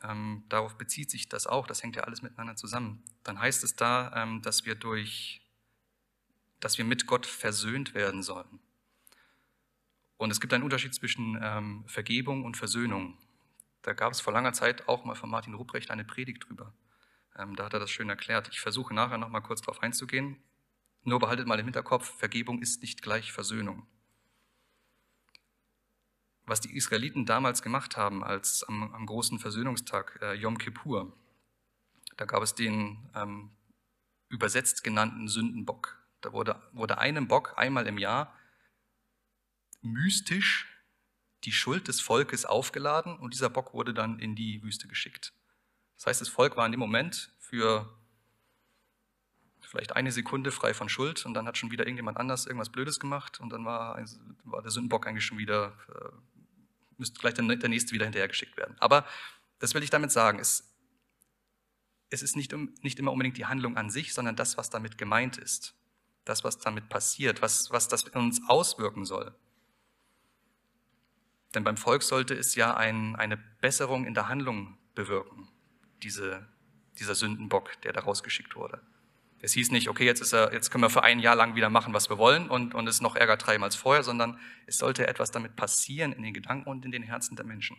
ähm, 0.01 0.45
darauf 0.49 0.79
bezieht 0.79 1.11
sich 1.11 1.29
das 1.29 1.45
auch, 1.45 1.67
das 1.67 1.83
hängt 1.83 1.95
ja 1.95 2.05
alles 2.05 2.23
miteinander 2.23 2.55
zusammen, 2.55 3.03
dann 3.23 3.39
heißt 3.39 3.63
es 3.63 3.75
da, 3.75 4.11
ähm, 4.15 4.41
dass 4.41 4.65
wir 4.65 4.73
durch, 4.73 5.43
dass 6.59 6.79
wir 6.79 6.85
mit 6.85 7.05
Gott 7.05 7.27
versöhnt 7.27 7.93
werden 7.93 8.23
sollen. 8.23 8.59
Und 10.17 10.31
es 10.31 10.41
gibt 10.41 10.53
einen 10.53 10.63
Unterschied 10.63 10.95
zwischen 10.95 11.39
ähm, 11.39 11.83
Vergebung 11.85 12.45
und 12.45 12.57
Versöhnung. 12.57 13.15
Da 13.83 13.93
gab 13.93 14.11
es 14.11 14.21
vor 14.21 14.33
langer 14.33 14.53
Zeit 14.53 14.87
auch 14.87 15.05
mal 15.05 15.13
von 15.13 15.29
Martin 15.29 15.53
Rupprecht 15.53 15.91
eine 15.91 16.03
Predigt 16.03 16.49
drüber. 16.49 16.73
Ähm, 17.41 17.55
da 17.55 17.65
hat 17.65 17.73
er 17.73 17.79
das 17.79 17.91
schön 17.91 18.09
erklärt. 18.09 18.49
Ich 18.51 18.59
versuche 18.59 18.93
nachher 18.93 19.17
noch 19.17 19.29
mal 19.29 19.41
kurz 19.41 19.61
darauf 19.61 19.81
einzugehen. 19.81 20.37
Nur 21.03 21.19
behaltet 21.19 21.47
mal 21.47 21.59
im 21.59 21.65
Hinterkopf, 21.65 22.17
Vergebung 22.17 22.61
ist 22.61 22.81
nicht 22.81 23.01
gleich 23.01 23.31
Versöhnung 23.31 23.87
was 26.51 26.59
die 26.59 26.75
Israeliten 26.75 27.25
damals 27.25 27.61
gemacht 27.61 27.95
haben, 27.95 28.25
als 28.25 28.65
am, 28.65 28.93
am 28.93 29.05
großen 29.05 29.39
Versöhnungstag 29.39 30.19
äh, 30.21 30.33
Yom 30.33 30.57
Kippur. 30.57 31.17
Da 32.17 32.25
gab 32.25 32.43
es 32.43 32.55
den 32.55 33.09
ähm, 33.15 33.51
übersetzt 34.27 34.83
genannten 34.83 35.29
Sündenbock. 35.29 35.97
Da 36.19 36.33
wurde, 36.33 36.61
wurde 36.73 36.97
einem 36.97 37.29
Bock 37.29 37.53
einmal 37.57 37.87
im 37.87 37.97
Jahr 37.97 38.37
mystisch 39.81 40.67
die 41.45 41.53
Schuld 41.53 41.87
des 41.87 42.01
Volkes 42.01 42.45
aufgeladen 42.45 43.17
und 43.17 43.33
dieser 43.33 43.49
Bock 43.49 43.73
wurde 43.73 43.93
dann 43.93 44.19
in 44.19 44.35
die 44.35 44.61
Wüste 44.61 44.89
geschickt. 44.89 45.33
Das 46.01 46.07
heißt, 46.07 46.21
das 46.21 46.29
Volk 46.29 46.57
war 46.57 46.65
in 46.65 46.71
dem 46.71 46.79
Moment 46.79 47.31
für 47.37 47.87
vielleicht 49.61 49.95
eine 49.95 50.11
Sekunde 50.11 50.51
frei 50.51 50.73
von 50.73 50.89
Schuld 50.89 51.23
und 51.27 51.35
dann 51.35 51.45
hat 51.45 51.59
schon 51.59 51.69
wieder 51.69 51.85
irgendjemand 51.85 52.17
anders 52.17 52.47
irgendwas 52.47 52.69
Blödes 52.69 52.99
gemacht 52.99 53.39
und 53.39 53.53
dann 53.53 53.65
war, 53.65 54.03
war 54.43 54.63
der 54.63 54.71
Sündenbock 54.71 55.05
eigentlich 55.05 55.25
schon 55.25 55.37
wieder 55.37 55.77
äh, 55.89 56.09
müsste 56.97 57.19
gleich 57.19 57.35
der, 57.35 57.45
der 57.55 57.69
nächste 57.69 57.91
wieder 57.91 58.05
hinterhergeschickt 58.05 58.57
werden. 58.57 58.75
Aber 58.79 59.05
das 59.59 59.75
will 59.75 59.83
ich 59.83 59.91
damit 59.91 60.11
sagen, 60.11 60.39
es, 60.39 60.75
es 62.09 62.23
ist 62.23 62.35
nicht, 62.35 62.51
nicht 62.81 62.97
immer 62.97 63.11
unbedingt 63.11 63.37
die 63.37 63.45
Handlung 63.45 63.77
an 63.77 63.91
sich, 63.91 64.15
sondern 64.15 64.35
das, 64.35 64.57
was 64.57 64.71
damit 64.71 64.97
gemeint 64.97 65.37
ist. 65.37 65.75
Das, 66.25 66.43
was 66.43 66.57
damit 66.57 66.89
passiert, 66.89 67.43
was, 67.43 67.69
was 67.69 67.87
das 67.87 68.05
in 68.05 68.19
uns 68.19 68.41
auswirken 68.47 69.05
soll. 69.05 69.35
Denn 71.53 71.63
beim 71.63 71.77
Volk 71.77 72.01
sollte 72.01 72.33
es 72.33 72.55
ja 72.55 72.75
ein, 72.75 73.15
eine 73.15 73.37
Besserung 73.37 74.07
in 74.07 74.15
der 74.15 74.29
Handlung 74.29 74.79
bewirken, 74.95 75.47
diese, 76.03 76.47
dieser 76.99 77.15
Sündenbock, 77.15 77.81
der 77.81 77.93
da 77.93 78.01
rausgeschickt 78.01 78.55
wurde. 78.55 78.81
Es 79.43 79.53
hieß 79.53 79.71
nicht, 79.71 79.89
okay, 79.89 80.05
jetzt, 80.05 80.21
ist 80.21 80.33
er, 80.33 80.53
jetzt 80.53 80.69
können 80.69 80.83
wir 80.83 80.89
für 80.91 81.03
ein 81.03 81.19
Jahr 81.19 81.35
lang 81.35 81.55
wieder 81.55 81.71
machen, 81.71 81.93
was 81.93 82.09
wir 82.09 82.19
wollen 82.19 82.47
und, 82.49 82.75
und 82.75 82.87
es 82.87 83.01
noch 83.01 83.15
Ärger 83.15 83.39
treiben 83.39 83.63
als 83.63 83.75
vorher, 83.75 84.03
sondern 84.03 84.39
es 84.67 84.77
sollte 84.77 85.07
etwas 85.07 85.31
damit 85.31 85.55
passieren 85.55 86.13
in 86.13 86.21
den 86.21 86.33
Gedanken 86.33 86.69
und 86.69 86.85
in 86.85 86.91
den 86.91 87.01
Herzen 87.01 87.35
der 87.35 87.45
Menschen. 87.45 87.77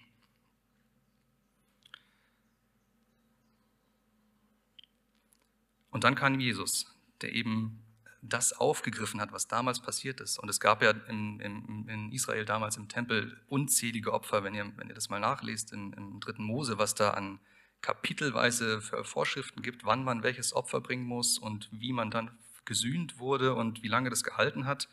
Und 5.90 6.04
dann 6.04 6.16
kam 6.16 6.40
Jesus, 6.40 6.86
der 7.20 7.32
eben 7.32 7.78
das 8.22 8.52
aufgegriffen 8.52 9.20
hat, 9.20 9.32
was 9.32 9.46
damals 9.46 9.80
passiert 9.80 10.20
ist. 10.20 10.38
Und 10.38 10.48
es 10.48 10.58
gab 10.58 10.82
ja 10.82 10.90
in, 11.08 11.38
in, 11.40 11.88
in 11.88 12.12
Israel 12.12 12.44
damals 12.44 12.76
im 12.76 12.88
Tempel 12.88 13.40
unzählige 13.48 14.12
Opfer, 14.12 14.42
wenn 14.42 14.54
ihr, 14.54 14.72
wenn 14.76 14.88
ihr 14.88 14.94
das 14.94 15.10
mal 15.10 15.20
nachlest 15.20 15.72
im 15.72 16.18
dritten 16.20 16.44
Mose, 16.44 16.78
was 16.78 16.94
da 16.94 17.10
an 17.10 17.40
kapitelweise 17.82 18.80
Vorschriften 18.80 19.62
gibt, 19.62 19.84
wann 19.84 20.04
man 20.04 20.22
welches 20.22 20.52
Opfer 20.52 20.80
bringen 20.80 21.04
muss 21.04 21.38
und 21.38 21.68
wie 21.72 21.92
man 21.92 22.10
dann 22.10 22.30
gesühnt 22.64 23.18
wurde 23.18 23.54
und 23.54 23.82
wie 23.82 23.88
lange 23.88 24.08
das 24.08 24.22
gehalten 24.22 24.66
hat, 24.66 24.88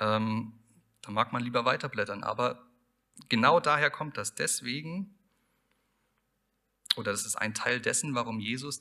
ähm, 0.00 0.52
da 1.02 1.10
mag 1.12 1.32
man 1.32 1.42
lieber 1.42 1.64
weiterblättern. 1.64 2.24
Aber 2.24 2.66
genau 3.28 3.60
daher 3.60 3.90
kommt 3.90 4.16
das. 4.16 4.34
Deswegen, 4.34 5.14
oder 6.96 7.12
das 7.12 7.26
ist 7.26 7.36
ein 7.36 7.54
Teil 7.54 7.80
dessen, 7.80 8.14
warum 8.14 8.40
Jesus 8.40 8.80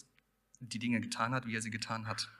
die 0.59 0.79
Dinge 0.79 1.01
getan 1.01 1.33
hat, 1.33 1.45
wie 1.45 1.55
er 1.55 1.61
sie 1.61 1.71
getan 1.71 2.07
hat. 2.07 2.31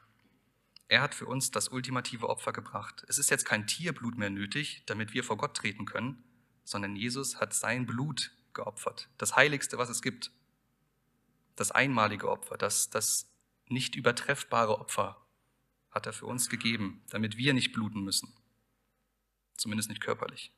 Er 0.88 1.01
hat 1.01 1.15
für 1.15 1.25
uns 1.25 1.51
das 1.51 1.70
ultimative 1.70 2.30
Opfer 2.30 2.53
gebracht. 2.53 3.06
Es 3.08 3.18
ist 3.18 3.30
jetzt 3.30 3.46
kein 3.46 3.68
Tierblut 3.68 4.18
mehr 4.18 4.30
nötig, 4.30 4.84
damit 4.86 5.13
wir 5.13 5.24
vor 5.24 5.38
Gott 5.38 5.56
treten 5.56 5.86
können, 5.86 6.24
sondern 6.63 6.96
Jesus 6.96 7.39
hat 7.39 7.53
sein 7.53 7.86
Blut 7.86 8.32
geopfert. 8.53 9.10
Das 9.18 9.36
Heiligste, 9.36 9.77
was 9.77 9.89
es 9.89 10.01
gibt. 10.01 10.32
Das 11.55 11.72
einmalige 11.72 12.29
Opfer, 12.29 12.57
das, 12.57 12.89
das 12.89 13.29
nicht 13.67 13.95
übertreffbare 13.95 14.79
Opfer 14.79 15.17
hat 15.91 16.05
er 16.05 16.13
für 16.13 16.25
uns 16.25 16.50
gegeben, 16.50 17.03
damit 17.10 17.38
wir 17.38 17.53
nicht 17.53 17.72
bluten 17.72 18.01
müssen. 18.01 18.33
Zumindest 19.55 19.89
nicht 19.89 20.01
körperlich. 20.01 20.51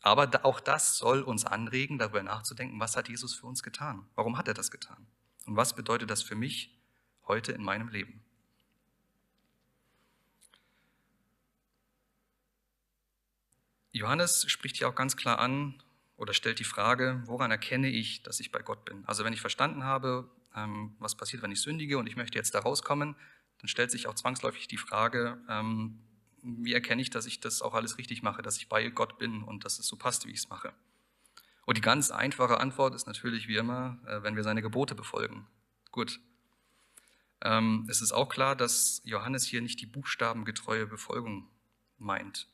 Aber 0.00 0.44
auch 0.44 0.60
das 0.60 0.96
soll 0.96 1.22
uns 1.22 1.44
anregen, 1.44 1.98
darüber 1.98 2.22
nachzudenken, 2.22 2.80
was 2.80 2.96
hat 2.96 3.08
Jesus 3.08 3.34
für 3.34 3.46
uns 3.46 3.62
getan? 3.62 4.08
Warum 4.14 4.38
hat 4.38 4.48
er 4.48 4.54
das 4.54 4.70
getan? 4.70 5.06
Und 5.46 5.56
was 5.56 5.74
bedeutet 5.74 6.08
das 6.10 6.22
für 6.22 6.34
mich 6.34 6.78
heute 7.26 7.52
in 7.52 7.62
meinem 7.62 7.88
Leben? 7.88 8.22
Johannes 13.92 14.48
spricht 14.48 14.76
hier 14.76 14.88
auch 14.88 14.94
ganz 14.94 15.16
klar 15.16 15.38
an 15.38 15.82
oder 16.16 16.32
stellt 16.32 16.60
die 16.60 16.64
Frage, 16.64 17.22
woran 17.26 17.50
erkenne 17.50 17.88
ich, 17.88 18.22
dass 18.22 18.38
ich 18.38 18.52
bei 18.52 18.60
Gott 18.60 18.84
bin? 18.84 19.04
Also 19.06 19.24
wenn 19.24 19.32
ich 19.32 19.40
verstanden 19.40 19.84
habe, 19.84 20.30
ähm, 20.54 20.96
was 20.98 21.16
passiert, 21.16 21.42
wenn 21.42 21.52
ich 21.52 21.60
sündige 21.60 21.98
und 21.98 22.06
ich 22.06 22.16
möchte 22.16 22.38
jetzt 22.38 22.54
da 22.54 22.60
rauskommen, 22.60 23.16
dann 23.60 23.68
stellt 23.68 23.90
sich 23.90 24.06
auch 24.06 24.14
zwangsläufig 24.14 24.68
die 24.68 24.76
Frage, 24.76 25.40
ähm, 25.48 26.00
wie 26.42 26.72
erkenne 26.72 27.02
ich, 27.02 27.10
dass 27.10 27.26
ich 27.26 27.40
das 27.40 27.62
auch 27.62 27.74
alles 27.74 27.98
richtig 27.98 28.22
mache, 28.22 28.42
dass 28.42 28.56
ich 28.56 28.68
bei 28.68 28.88
Gott 28.90 29.18
bin 29.18 29.42
und 29.42 29.64
dass 29.64 29.78
es 29.78 29.86
so 29.86 29.96
passt, 29.96 30.26
wie 30.26 30.30
ich 30.30 30.38
es 30.38 30.48
mache. 30.48 30.72
Und 31.66 31.76
die 31.76 31.82
ganz 31.82 32.10
einfache 32.10 32.60
Antwort 32.60 32.94
ist 32.94 33.06
natürlich 33.06 33.48
wie 33.48 33.56
immer, 33.56 33.98
äh, 34.06 34.22
wenn 34.22 34.36
wir 34.36 34.42
seine 34.42 34.62
Gebote 34.62 34.94
befolgen. 34.94 35.46
Gut. 35.90 36.20
Ähm, 37.42 37.86
es 37.88 38.00
ist 38.00 38.12
auch 38.12 38.28
klar, 38.28 38.56
dass 38.56 39.02
Johannes 39.04 39.44
hier 39.44 39.60
nicht 39.60 39.80
die 39.80 39.86
buchstabengetreue 39.86 40.86
Befolgung 40.86 41.48
meint. 41.98 42.48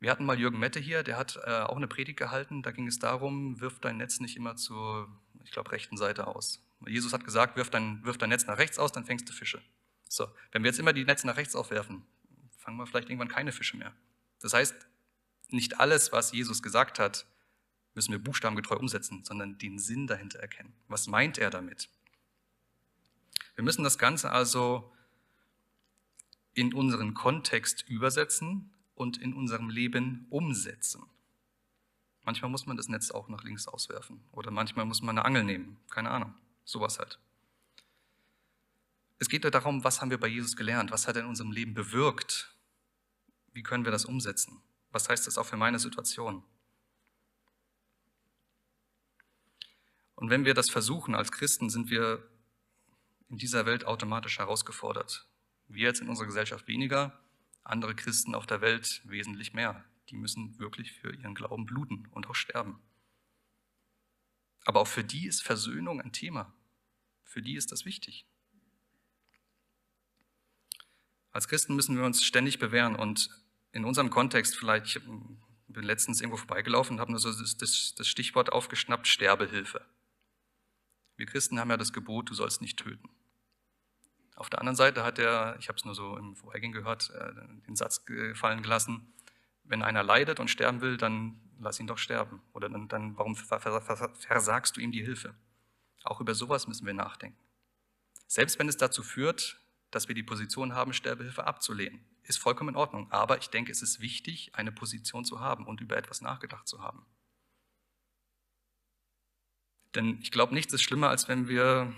Wir 0.00 0.10
hatten 0.10 0.26
mal 0.26 0.38
Jürgen 0.38 0.58
Mette 0.58 0.78
hier, 0.78 1.02
der 1.02 1.16
hat 1.16 1.40
äh, 1.44 1.60
auch 1.60 1.76
eine 1.76 1.88
Predigt 1.88 2.18
gehalten, 2.18 2.62
da 2.62 2.70
ging 2.70 2.86
es 2.86 3.00
darum, 3.00 3.60
wirf 3.60 3.80
dein 3.80 3.96
Netz 3.96 4.20
nicht 4.20 4.36
immer 4.36 4.54
zur, 4.54 5.08
ich 5.48 5.52
glaube, 5.52 5.72
rechten 5.72 5.96
Seite 5.96 6.26
aus. 6.26 6.62
Jesus 6.86 7.14
hat 7.14 7.24
gesagt, 7.24 7.56
wirf 7.56 7.70
dein, 7.70 8.04
wirf 8.04 8.18
dein 8.18 8.28
Netz 8.28 8.46
nach 8.46 8.58
rechts 8.58 8.78
aus, 8.78 8.92
dann 8.92 9.06
fängst 9.06 9.26
du 9.30 9.32
Fische. 9.32 9.62
So, 10.06 10.28
wenn 10.52 10.62
wir 10.62 10.68
jetzt 10.68 10.78
immer 10.78 10.92
die 10.92 11.06
Netze 11.06 11.26
nach 11.26 11.38
rechts 11.38 11.56
aufwerfen, 11.56 12.04
fangen 12.58 12.76
wir 12.76 12.86
vielleicht 12.86 13.08
irgendwann 13.08 13.28
keine 13.28 13.50
Fische 13.50 13.78
mehr. 13.78 13.94
Das 14.40 14.52
heißt, 14.52 14.76
nicht 15.48 15.80
alles, 15.80 16.12
was 16.12 16.32
Jesus 16.32 16.62
gesagt 16.62 16.98
hat, 16.98 17.24
müssen 17.94 18.12
wir 18.12 18.18
buchstabengetreu 18.18 18.76
umsetzen, 18.76 19.24
sondern 19.24 19.56
den 19.56 19.78
Sinn 19.78 20.06
dahinter 20.06 20.38
erkennen. 20.38 20.74
Was 20.86 21.06
meint 21.06 21.38
er 21.38 21.48
damit? 21.48 21.88
Wir 23.54 23.64
müssen 23.64 23.82
das 23.82 23.96
Ganze 23.96 24.30
also 24.30 24.92
in 26.52 26.74
unseren 26.74 27.14
Kontext 27.14 27.88
übersetzen 27.88 28.70
und 28.94 29.16
in 29.16 29.32
unserem 29.32 29.70
Leben 29.70 30.26
umsetzen. 30.28 31.06
Manchmal 32.28 32.50
muss 32.50 32.66
man 32.66 32.76
das 32.76 32.88
Netz 32.88 33.10
auch 33.10 33.30
nach 33.30 33.42
links 33.42 33.66
auswerfen 33.68 34.20
oder 34.32 34.50
manchmal 34.50 34.84
muss 34.84 35.00
man 35.00 35.16
eine 35.16 35.24
Angel 35.24 35.44
nehmen, 35.44 35.78
keine 35.88 36.10
Ahnung, 36.10 36.34
sowas 36.62 36.98
halt. 36.98 37.18
Es 39.18 39.30
geht 39.30 39.46
darum, 39.46 39.82
was 39.82 40.02
haben 40.02 40.10
wir 40.10 40.20
bei 40.20 40.26
Jesus 40.26 40.54
gelernt, 40.54 40.90
was 40.90 41.08
hat 41.08 41.16
er 41.16 41.22
in 41.22 41.28
unserem 41.28 41.52
Leben 41.52 41.72
bewirkt, 41.72 42.54
wie 43.54 43.62
können 43.62 43.86
wir 43.86 43.92
das 43.92 44.04
umsetzen, 44.04 44.60
was 44.90 45.08
heißt 45.08 45.26
das 45.26 45.38
auch 45.38 45.46
für 45.46 45.56
meine 45.56 45.78
Situation. 45.78 46.42
Und 50.14 50.28
wenn 50.28 50.44
wir 50.44 50.52
das 50.52 50.68
versuchen 50.68 51.14
als 51.14 51.32
Christen, 51.32 51.70
sind 51.70 51.88
wir 51.88 52.22
in 53.30 53.38
dieser 53.38 53.64
Welt 53.64 53.86
automatisch 53.86 54.38
herausgefordert. 54.38 55.26
Wir 55.66 55.86
jetzt 55.86 56.02
in 56.02 56.10
unserer 56.10 56.26
Gesellschaft 56.26 56.68
weniger, 56.68 57.18
andere 57.64 57.94
Christen 57.94 58.34
auf 58.34 58.44
der 58.44 58.60
Welt 58.60 59.00
wesentlich 59.04 59.54
mehr. 59.54 59.82
Die 60.08 60.16
müssen 60.16 60.58
wirklich 60.58 60.92
für 60.92 61.14
ihren 61.14 61.34
Glauben 61.34 61.66
bluten 61.66 62.06
und 62.12 62.28
auch 62.28 62.34
sterben. 62.34 62.80
Aber 64.64 64.80
auch 64.80 64.86
für 64.86 65.04
die 65.04 65.26
ist 65.26 65.42
Versöhnung 65.42 66.00
ein 66.00 66.12
Thema. 66.12 66.54
Für 67.24 67.42
die 67.42 67.56
ist 67.56 67.72
das 67.72 67.84
wichtig. 67.84 68.26
Als 71.30 71.48
Christen 71.48 71.76
müssen 71.76 71.96
wir 71.96 72.04
uns 72.04 72.24
ständig 72.24 72.58
bewähren 72.58 72.96
und 72.96 73.30
in 73.72 73.84
unserem 73.84 74.10
Kontext 74.10 74.56
vielleicht, 74.56 74.96
ich 74.96 75.02
bin 75.04 75.84
letztens 75.84 76.20
irgendwo 76.20 76.38
vorbeigelaufen 76.38 76.94
und 76.94 77.00
habe 77.00 77.12
nur 77.12 77.20
so 77.20 77.30
das, 77.30 77.56
das, 77.56 77.94
das 77.94 78.08
Stichwort 78.08 78.50
aufgeschnappt, 78.50 79.06
Sterbehilfe. 79.06 79.84
Wir 81.16 81.26
Christen 81.26 81.58
haben 81.58 81.70
ja 81.70 81.76
das 81.76 81.92
Gebot, 81.92 82.30
du 82.30 82.34
sollst 82.34 82.62
nicht 82.62 82.78
töten. 82.78 83.08
Auf 84.36 84.48
der 84.48 84.60
anderen 84.60 84.76
Seite 84.76 85.04
hat 85.04 85.18
er, 85.18 85.56
ich 85.58 85.68
habe 85.68 85.76
es 85.76 85.84
nur 85.84 85.94
so 85.94 86.16
im 86.16 86.36
Vorbeigehen 86.36 86.72
gehört, 86.72 87.10
äh, 87.10 87.32
den 87.66 87.76
Satz 87.76 88.04
fallen 88.34 88.62
gelassen, 88.62 89.12
wenn 89.68 89.82
einer 89.82 90.02
leidet 90.02 90.40
und 90.40 90.48
sterben 90.48 90.80
will, 90.80 90.96
dann 90.96 91.38
lass 91.60 91.80
ihn 91.80 91.86
doch 91.86 91.98
sterben. 91.98 92.40
Oder 92.52 92.68
dann, 92.68 92.88
dann 92.88 93.16
warum 93.16 93.36
versagst 93.36 94.76
du 94.76 94.80
ihm 94.80 94.92
die 94.92 95.04
Hilfe? 95.04 95.34
Auch 96.04 96.20
über 96.20 96.34
sowas 96.34 96.66
müssen 96.66 96.86
wir 96.86 96.94
nachdenken. 96.94 97.38
Selbst 98.26 98.58
wenn 98.58 98.68
es 98.68 98.76
dazu 98.76 99.02
führt, 99.02 99.60
dass 99.90 100.08
wir 100.08 100.14
die 100.14 100.22
Position 100.22 100.74
haben, 100.74 100.92
Sterbehilfe 100.92 101.46
abzulehnen, 101.46 102.00
ist 102.24 102.38
vollkommen 102.38 102.70
in 102.70 102.76
Ordnung. 102.76 103.10
Aber 103.10 103.38
ich 103.38 103.48
denke, 103.48 103.72
es 103.72 103.82
ist 103.82 104.00
wichtig, 104.00 104.50
eine 104.54 104.72
Position 104.72 105.24
zu 105.24 105.40
haben 105.40 105.66
und 105.66 105.80
über 105.80 105.96
etwas 105.96 106.20
nachgedacht 106.20 106.68
zu 106.68 106.82
haben. 106.82 107.04
Denn 109.94 110.18
ich 110.20 110.30
glaube, 110.30 110.54
nichts 110.54 110.72
ist 110.72 110.82
schlimmer, 110.82 111.08
als 111.08 111.28
wenn 111.28 111.48
wir 111.48 111.94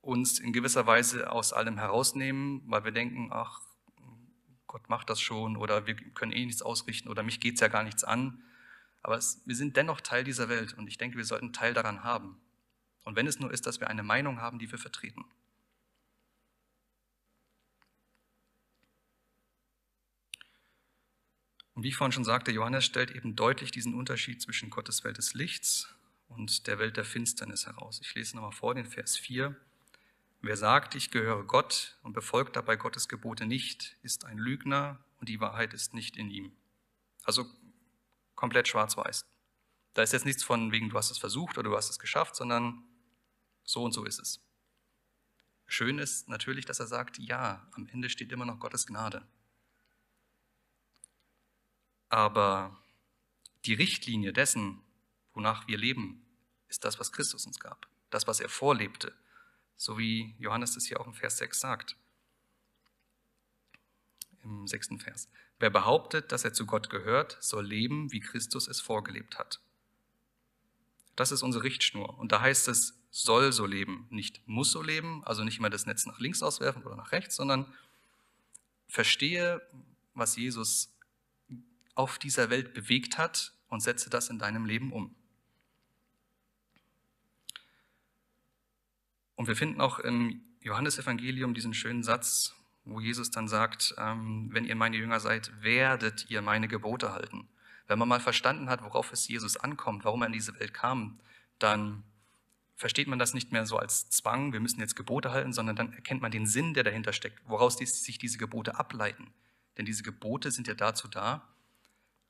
uns 0.00 0.38
in 0.38 0.52
gewisser 0.52 0.86
Weise 0.86 1.30
aus 1.30 1.52
allem 1.52 1.76
herausnehmen, 1.76 2.62
weil 2.66 2.84
wir 2.84 2.92
denken, 2.92 3.30
ach, 3.32 3.60
Gott 4.70 4.88
macht 4.88 5.10
das 5.10 5.20
schon 5.20 5.56
oder 5.56 5.88
wir 5.88 5.96
können 5.96 6.30
eh 6.30 6.46
nichts 6.46 6.62
ausrichten 6.62 7.08
oder 7.08 7.24
mich 7.24 7.40
geht 7.40 7.54
es 7.54 7.60
ja 7.60 7.66
gar 7.66 7.82
nichts 7.82 8.04
an. 8.04 8.40
Aber 9.02 9.16
es, 9.16 9.42
wir 9.44 9.56
sind 9.56 9.76
dennoch 9.76 10.00
Teil 10.00 10.22
dieser 10.22 10.48
Welt 10.48 10.74
und 10.74 10.86
ich 10.86 10.96
denke, 10.96 11.16
wir 11.16 11.24
sollten 11.24 11.52
Teil 11.52 11.74
daran 11.74 12.04
haben. 12.04 12.40
Und 13.02 13.16
wenn 13.16 13.26
es 13.26 13.40
nur 13.40 13.52
ist, 13.52 13.66
dass 13.66 13.80
wir 13.80 13.90
eine 13.90 14.04
Meinung 14.04 14.40
haben, 14.40 14.60
die 14.60 14.70
wir 14.70 14.78
vertreten. 14.78 15.24
Und 21.74 21.82
wie 21.82 21.88
ich 21.88 21.96
vorhin 21.96 22.12
schon 22.12 22.24
sagte, 22.24 22.52
Johannes 22.52 22.84
stellt 22.84 23.10
eben 23.10 23.34
deutlich 23.34 23.72
diesen 23.72 23.94
Unterschied 23.94 24.40
zwischen 24.40 24.70
Gottes 24.70 25.02
Welt 25.02 25.18
des 25.18 25.34
Lichts 25.34 25.92
und 26.28 26.68
der 26.68 26.78
Welt 26.78 26.96
der 26.96 27.04
Finsternis 27.04 27.66
heraus. 27.66 28.00
Ich 28.04 28.14
lese 28.14 28.36
nochmal 28.36 28.52
vor 28.52 28.76
den 28.76 28.86
Vers 28.86 29.16
4. 29.16 29.56
Wer 30.42 30.56
sagt, 30.56 30.94
ich 30.94 31.10
gehöre 31.10 31.44
Gott 31.44 31.98
und 32.02 32.14
befolgt 32.14 32.56
dabei 32.56 32.76
Gottes 32.76 33.08
Gebote 33.08 33.44
nicht, 33.44 33.98
ist 34.02 34.24
ein 34.24 34.38
Lügner 34.38 35.04
und 35.18 35.28
die 35.28 35.40
Wahrheit 35.40 35.74
ist 35.74 35.92
nicht 35.92 36.16
in 36.16 36.30
ihm. 36.30 36.56
Also 37.24 37.44
komplett 38.34 38.66
schwarz-weiß. 38.66 39.26
Da 39.92 40.02
ist 40.02 40.12
jetzt 40.14 40.24
nichts 40.24 40.42
von 40.42 40.72
wegen, 40.72 40.88
du 40.88 40.96
hast 40.96 41.10
es 41.10 41.18
versucht 41.18 41.58
oder 41.58 41.68
du 41.68 41.76
hast 41.76 41.90
es 41.90 41.98
geschafft, 41.98 42.36
sondern 42.36 42.82
so 43.64 43.82
und 43.84 43.92
so 43.92 44.04
ist 44.04 44.18
es. 44.18 44.40
Schön 45.66 45.98
ist 45.98 46.28
natürlich, 46.28 46.64
dass 46.64 46.80
er 46.80 46.86
sagt, 46.86 47.18
ja, 47.18 47.68
am 47.72 47.86
Ende 47.88 48.08
steht 48.08 48.32
immer 48.32 48.46
noch 48.46 48.58
Gottes 48.58 48.86
Gnade. 48.86 49.26
Aber 52.08 52.76
die 53.66 53.74
Richtlinie 53.74 54.32
dessen, 54.32 54.82
wonach 55.34 55.68
wir 55.68 55.76
leben, 55.76 56.26
ist 56.68 56.84
das, 56.84 56.98
was 56.98 57.12
Christus 57.12 57.46
uns 57.46 57.60
gab, 57.60 57.86
das, 58.08 58.26
was 58.26 58.40
er 58.40 58.48
vorlebte, 58.48 59.14
so 59.80 59.96
wie 59.96 60.34
Johannes 60.38 60.76
es 60.76 60.84
hier 60.84 61.00
auch 61.00 61.06
im 61.06 61.14
Vers 61.14 61.38
6 61.38 61.58
sagt. 61.58 61.96
Im 64.44 64.66
sechsten 64.66 64.98
Vers. 64.98 65.30
Wer 65.58 65.70
behauptet, 65.70 66.32
dass 66.32 66.44
er 66.44 66.52
zu 66.52 66.66
Gott 66.66 66.90
gehört, 66.90 67.38
soll 67.40 67.66
leben, 67.66 68.12
wie 68.12 68.20
Christus 68.20 68.68
es 68.68 68.82
vorgelebt 68.82 69.38
hat. 69.38 69.58
Das 71.16 71.32
ist 71.32 71.42
unsere 71.42 71.64
Richtschnur. 71.64 72.18
Und 72.18 72.30
da 72.30 72.42
heißt 72.42 72.68
es, 72.68 73.00
soll 73.10 73.52
so 73.52 73.64
leben, 73.64 74.06
nicht 74.10 74.46
muss 74.46 74.70
so 74.70 74.82
leben, 74.82 75.24
also 75.24 75.44
nicht 75.44 75.58
immer 75.58 75.70
das 75.70 75.86
Netz 75.86 76.04
nach 76.04 76.20
links 76.20 76.42
auswerfen 76.42 76.82
oder 76.82 76.96
nach 76.96 77.12
rechts, 77.12 77.36
sondern 77.36 77.72
verstehe, 78.86 79.62
was 80.12 80.36
Jesus 80.36 80.94
auf 81.94 82.18
dieser 82.18 82.50
Welt 82.50 82.74
bewegt 82.74 83.16
hat 83.16 83.54
und 83.68 83.80
setze 83.80 84.10
das 84.10 84.28
in 84.28 84.38
deinem 84.38 84.66
Leben 84.66 84.92
um. 84.92 85.16
Und 89.40 89.46
wir 89.46 89.56
finden 89.56 89.80
auch 89.80 89.98
im 89.98 90.42
Johannesevangelium 90.60 91.54
diesen 91.54 91.72
schönen 91.72 92.02
Satz, 92.02 92.54
wo 92.84 93.00
Jesus 93.00 93.30
dann 93.30 93.48
sagt, 93.48 93.94
ähm, 93.96 94.50
wenn 94.52 94.66
ihr 94.66 94.76
meine 94.76 94.98
Jünger 94.98 95.18
seid, 95.18 95.50
werdet 95.62 96.28
ihr 96.28 96.42
meine 96.42 96.68
Gebote 96.68 97.14
halten. 97.14 97.48
Wenn 97.86 97.98
man 97.98 98.06
mal 98.06 98.20
verstanden 98.20 98.68
hat, 98.68 98.82
worauf 98.82 99.14
es 99.14 99.28
Jesus 99.28 99.56
ankommt, 99.56 100.04
warum 100.04 100.20
er 100.20 100.26
in 100.26 100.34
diese 100.34 100.60
Welt 100.60 100.74
kam, 100.74 101.20
dann 101.58 102.02
versteht 102.76 103.08
man 103.08 103.18
das 103.18 103.32
nicht 103.32 103.50
mehr 103.50 103.64
so 103.64 103.78
als 103.78 104.10
Zwang, 104.10 104.52
wir 104.52 104.60
müssen 104.60 104.80
jetzt 104.80 104.94
Gebote 104.94 105.30
halten, 105.30 105.54
sondern 105.54 105.74
dann 105.74 105.94
erkennt 105.94 106.20
man 106.20 106.32
den 106.32 106.44
Sinn, 106.44 106.74
der 106.74 106.84
dahinter 106.84 107.14
steckt, 107.14 107.40
woraus 107.46 107.78
sich 107.78 108.18
diese 108.18 108.36
Gebote 108.36 108.78
ableiten. 108.78 109.32
Denn 109.78 109.86
diese 109.86 110.02
Gebote 110.02 110.50
sind 110.50 110.68
ja 110.68 110.74
dazu 110.74 111.08
da, 111.08 111.48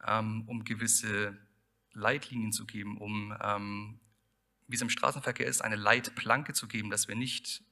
ähm, 0.07 0.45
um 0.47 0.62
gewisse 0.62 1.37
Leitlinien 1.93 2.52
zu 2.52 2.67
geben, 2.67 2.99
um 2.99 3.37
ähm, 3.43 3.99
wie 4.71 4.77
es 4.77 4.83
im 4.83 4.91
Straßenverkehr 4.91 5.47
ist, 5.47 5.62
eine 5.62 5.77
Leitplanke 5.77 6.53
zu 6.53 6.69
geben, 6.69 6.91
dass 6.91 7.09
wir 7.09 7.17
nicht 7.17 7.62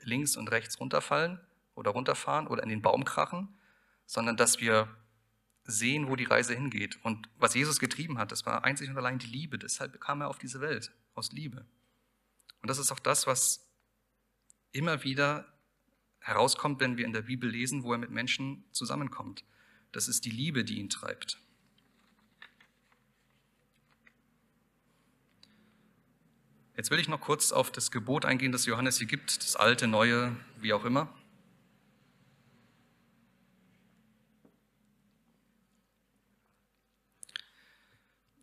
links 0.00 0.36
und 0.36 0.50
rechts 0.50 0.80
runterfallen, 0.80 1.40
oder 1.76 1.90
runterfahren 1.92 2.48
oder 2.48 2.62
in 2.62 2.68
den 2.68 2.82
Baum 2.82 3.04
krachen, 3.04 3.54
sondern 4.06 4.36
dass 4.36 4.60
wir 4.60 4.88
sehen, 5.64 6.08
wo 6.08 6.16
die 6.16 6.24
Reise 6.24 6.54
hingeht. 6.54 6.98
Und 7.04 7.28
was 7.38 7.54
Jesus 7.54 7.78
getrieben 7.78 8.18
hat, 8.18 8.32
das 8.32 8.46
war 8.46 8.64
einzig 8.64 8.88
und 8.88 8.96
allein 8.96 9.18
die 9.18 9.26
Liebe. 9.26 9.58
Deshalb 9.58 10.00
kam 10.00 10.20
er 10.20 10.28
auf 10.28 10.38
diese 10.38 10.60
Welt, 10.60 10.92
aus 11.14 11.32
Liebe. 11.32 11.66
Und 12.62 12.70
das 12.70 12.78
ist 12.78 12.90
auch 12.90 12.98
das, 12.98 13.26
was 13.26 13.68
immer 14.72 15.04
wieder 15.04 15.46
herauskommt, 16.18 16.80
wenn 16.80 16.96
wir 16.96 17.04
in 17.04 17.12
der 17.12 17.22
Bibel 17.22 17.48
lesen, 17.48 17.84
wo 17.84 17.92
er 17.92 17.98
mit 17.98 18.10
Menschen 18.10 18.64
zusammenkommt. 18.72 19.44
Das 19.92 20.08
ist 20.08 20.24
die 20.24 20.30
Liebe, 20.30 20.64
die 20.64 20.78
ihn 20.78 20.88
treibt. 20.88 21.40
Jetzt 26.76 26.90
will 26.90 26.98
ich 26.98 27.08
noch 27.08 27.22
kurz 27.22 27.52
auf 27.52 27.72
das 27.72 27.90
Gebot 27.90 28.26
eingehen, 28.26 28.52
das 28.52 28.66
Johannes 28.66 28.98
hier 28.98 29.06
gibt, 29.06 29.42
das 29.42 29.56
alte, 29.56 29.86
neue, 29.86 30.36
wie 30.58 30.74
auch 30.74 30.84
immer. 30.84 31.08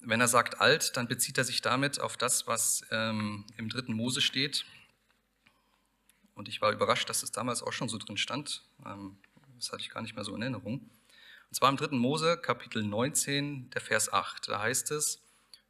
Wenn 0.02 0.20
er 0.20 0.28
sagt 0.28 0.60
alt, 0.60 0.98
dann 0.98 1.08
bezieht 1.08 1.38
er 1.38 1.44
sich 1.44 1.62
damit 1.62 2.00
auf 2.00 2.18
das, 2.18 2.48
was 2.48 2.82
ähm, 2.90 3.46
im 3.58 3.70
dritten 3.70 3.94
Mose 3.94 4.20
steht. 4.20 4.66
Und 6.34 6.48
ich 6.50 6.60
war 6.60 6.72
überrascht, 6.72 7.08
dass 7.10 7.22
es 7.22 7.32
damals 7.32 7.62
auch 7.62 7.72
schon 7.72 7.88
so 7.88 8.00
drin 8.00 8.18
stand. 8.18 8.64
Ähm, 8.84 9.16
das 9.60 9.72
hatte 9.72 9.84
ich 9.84 9.92
gar 9.92 10.02
nicht 10.02 10.16
mehr 10.16 10.26
so 10.26 10.36
in 10.36 10.42
Erinnerung. 10.42 10.90
Und 11.50 11.56
zwar 11.56 11.70
im 11.70 11.78
dritten 11.78 12.00
Mose, 12.00 12.40
Kapitel 12.40 12.84
19, 12.84 13.70
der 13.70 13.82
Vers 13.82 14.12
8. 14.12 14.50
Da 14.50 14.60
heißt 14.60 14.90
es, 14.90 15.23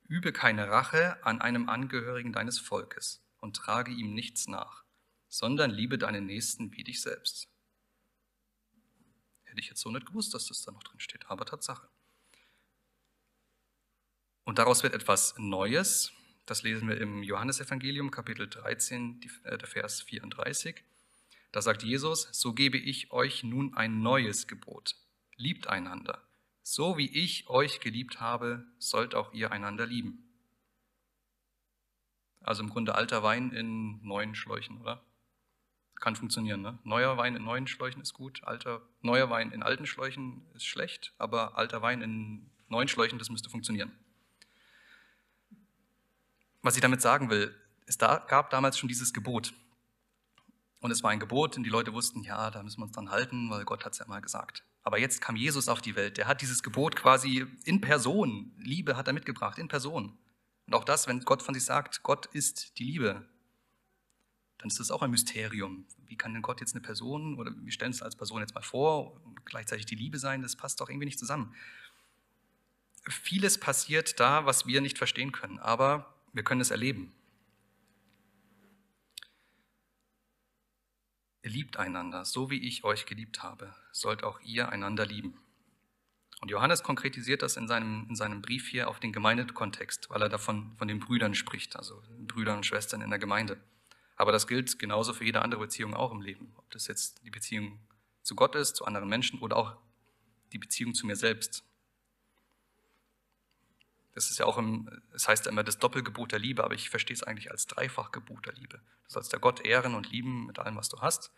übe 0.07 0.31
keine 0.31 0.69
Rache 0.69 1.23
an 1.25 1.41
einem 1.41 1.69
Angehörigen 1.69 2.33
deines 2.33 2.59
Volkes 2.59 3.23
und 3.39 3.55
trage 3.55 3.91
ihm 3.91 4.13
nichts 4.13 4.47
nach, 4.47 4.83
sondern 5.27 5.71
liebe 5.71 5.97
deinen 5.97 6.25
Nächsten 6.25 6.71
wie 6.73 6.83
dich 6.83 7.01
selbst. 7.01 7.49
Hätte 9.43 9.59
ich 9.59 9.69
jetzt 9.69 9.81
so 9.81 9.91
nicht 9.91 10.05
gewusst, 10.05 10.33
dass 10.33 10.47
das 10.47 10.63
da 10.63 10.71
noch 10.71 10.83
drin 10.83 10.99
steht, 10.99 11.29
aber 11.29 11.45
Tatsache. 11.45 11.87
Und 14.45 14.59
daraus 14.59 14.83
wird 14.83 14.93
etwas 14.93 15.35
Neues. 15.37 16.11
Das 16.45 16.63
lesen 16.63 16.89
wir 16.89 16.99
im 16.99 17.23
Johannesevangelium, 17.23 18.11
Kapitel 18.11 18.49
13, 18.49 19.21
äh, 19.43 19.57
der 19.57 19.67
Vers 19.67 20.01
34. 20.01 20.83
Da 21.51 21.61
sagt 21.61 21.83
Jesus, 21.83 22.27
so 22.31 22.53
gebe 22.53 22.77
ich 22.77 23.11
euch 23.11 23.43
nun 23.43 23.75
ein 23.75 24.01
neues 24.01 24.47
Gebot. 24.47 24.95
Liebt 25.35 25.67
einander. 25.67 26.27
So 26.63 26.97
wie 26.97 27.09
ich 27.09 27.49
euch 27.49 27.81
geliebt 27.81 28.21
habe, 28.21 28.65
sollt 28.79 29.15
auch 29.15 29.33
ihr 29.33 29.51
einander 29.51 29.85
lieben. 29.85 30.29
Also 32.41 32.63
im 32.63 32.69
Grunde 32.69 32.95
alter 32.95 33.21
Wein 33.21 33.51
in 33.51 34.01
neuen 34.01 34.33
Schläuchen, 34.33 34.79
oder? 34.79 35.03
Kann 35.95 36.15
funktionieren, 36.15 36.61
ne? 36.61 36.79
Neuer 36.83 37.17
Wein 37.17 37.35
in 37.35 37.43
neuen 37.43 37.67
Schläuchen 37.67 38.01
ist 38.01 38.13
gut, 38.13 38.43
alter, 38.43 38.81
neuer 39.01 39.29
Wein 39.29 39.51
in 39.51 39.61
alten 39.61 39.85
Schläuchen 39.85 40.45
ist 40.53 40.65
schlecht, 40.65 41.13
aber 41.17 41.57
alter 41.57 41.81
Wein 41.81 42.01
in 42.01 42.49
neuen 42.69 42.87
Schläuchen, 42.87 43.19
das 43.19 43.29
müsste 43.29 43.49
funktionieren. 43.49 43.91
Was 46.61 46.75
ich 46.75 46.81
damit 46.81 47.01
sagen 47.01 47.29
will, 47.29 47.53
es 47.85 47.97
gab 47.97 48.49
damals 48.49 48.77
schon 48.77 48.87
dieses 48.87 49.13
Gebot. 49.13 49.53
Und 50.83 50.91
es 50.91 51.01
war 51.01 51.11
ein 51.11 51.21
Gebot 51.21 51.55
und 51.55 51.63
die 51.63 51.69
Leute 51.69 51.93
wussten, 51.93 52.23
ja, 52.23 52.51
da 52.51 52.61
müssen 52.61 52.81
wir 52.81 52.83
uns 52.83 52.91
dran 52.91 53.09
halten, 53.09 53.49
weil 53.49 53.63
Gott 53.63 53.85
hat 53.85 53.93
es 53.93 53.99
ja 53.99 54.05
mal 54.05 54.19
gesagt. 54.19 54.65
Aber 54.83 54.99
jetzt 54.99 55.21
kam 55.21 55.37
Jesus 55.37 55.69
auf 55.69 55.79
die 55.79 55.95
Welt. 55.95 56.17
Der 56.17 56.27
hat 56.27 56.41
dieses 56.41 56.61
Gebot 56.61 56.97
quasi 56.97 57.45
in 57.63 57.79
Person, 57.79 58.51
Liebe 58.57 58.97
hat 58.97 59.07
er 59.07 59.13
mitgebracht, 59.13 59.57
in 59.57 59.69
Person. 59.69 60.17
Und 60.67 60.73
auch 60.73 60.83
das, 60.83 61.07
wenn 61.07 61.21
Gott 61.21 61.41
von 61.41 61.55
sich 61.55 61.63
sagt, 61.63 62.03
Gott 62.03 62.25
ist 62.25 62.77
die 62.79 62.83
Liebe, 62.83 63.25
dann 64.57 64.67
ist 64.67 64.77
das 64.77 64.91
auch 64.91 65.01
ein 65.01 65.09
Mysterium. 65.09 65.85
Wie 66.05 66.17
kann 66.17 66.33
denn 66.33 66.41
Gott 66.41 66.59
jetzt 66.59 66.75
eine 66.75 66.81
Person, 66.81 67.39
oder 67.39 67.53
wir 67.55 67.71
stellen 67.71 67.91
es 67.91 68.01
als 68.01 68.17
Person 68.17 68.41
jetzt 68.41 68.53
mal 68.53 68.61
vor, 68.61 69.21
gleichzeitig 69.45 69.85
die 69.85 69.95
Liebe 69.95 70.19
sein, 70.19 70.41
das 70.41 70.57
passt 70.57 70.81
doch 70.81 70.89
irgendwie 70.89 71.05
nicht 71.05 71.19
zusammen. 71.19 71.55
Vieles 73.07 73.57
passiert 73.57 74.19
da, 74.19 74.45
was 74.45 74.67
wir 74.67 74.81
nicht 74.81 74.97
verstehen 74.97 75.31
können, 75.31 75.59
aber 75.59 76.13
wir 76.33 76.43
können 76.43 76.59
es 76.59 76.71
erleben. 76.71 77.15
Liebt 81.43 81.77
einander, 81.77 82.25
so 82.25 82.49
wie 82.49 82.65
ich 82.65 82.83
euch 82.83 83.05
geliebt 83.05 83.43
habe, 83.43 83.73
sollt 83.91 84.23
auch 84.23 84.39
ihr 84.41 84.69
einander 84.69 85.05
lieben. 85.05 85.39
Und 86.41 86.49
Johannes 86.49 86.83
konkretisiert 86.83 87.41
das 87.41 87.55
in 87.55 87.67
seinem, 87.67 88.05
in 88.09 88.15
seinem 88.15 88.41
Brief 88.41 88.67
hier 88.67 88.89
auf 88.89 88.99
den 88.99 89.13
Gemeindekontext, 89.13 90.09
weil 90.09 90.21
er 90.21 90.29
davon 90.29 90.75
von 90.77 90.87
den 90.87 90.99
Brüdern 90.99 91.35
spricht, 91.35 91.75
also 91.77 92.01
Brüdern 92.19 92.57
und 92.57 92.65
Schwestern 92.65 93.01
in 93.01 93.09
der 93.09 93.19
Gemeinde. 93.19 93.61
Aber 94.15 94.31
das 94.31 94.47
gilt 94.47 94.77
genauso 94.77 95.13
für 95.13 95.23
jede 95.23 95.41
andere 95.41 95.61
Beziehung 95.61 95.93
auch 95.93 96.11
im 96.11 96.21
Leben. 96.21 96.53
Ob 96.57 96.69
das 96.71 96.87
jetzt 96.87 97.23
die 97.23 97.29
Beziehung 97.29 97.79
zu 98.23 98.35
Gott 98.35 98.55
ist, 98.55 98.75
zu 98.75 98.85
anderen 98.85 99.09
Menschen 99.09 99.39
oder 99.39 99.57
auch 99.57 99.77
die 100.51 100.59
Beziehung 100.59 100.93
zu 100.93 101.07
mir 101.07 101.15
selbst. 101.15 101.63
Das 104.13 104.29
ist 104.29 104.37
ja 104.37 104.45
auch 104.45 104.57
im, 104.57 104.89
es 105.13 105.27
heißt 105.27 105.45
ja 105.45 105.51
immer 105.51 105.63
das 105.63 105.79
Doppelgebot 105.79 106.31
der 106.31 106.39
Liebe, 106.39 106.63
aber 106.63 106.75
ich 106.75 106.89
verstehe 106.89 107.15
es 107.15 107.23
eigentlich 107.23 107.51
als 107.51 107.65
Dreifachgebot 107.65 108.45
der 108.45 108.53
Liebe. 108.53 108.77
Du 108.77 109.09
sollst 109.09 109.33
der 109.33 109.39
Gott 109.39 109.65
ehren 109.65 109.95
und 109.95 110.11
lieben 110.11 110.45
mit 110.45 110.59
allem, 110.59 110.75
was 110.75 110.89
du 110.89 111.01
hast. 111.01 111.31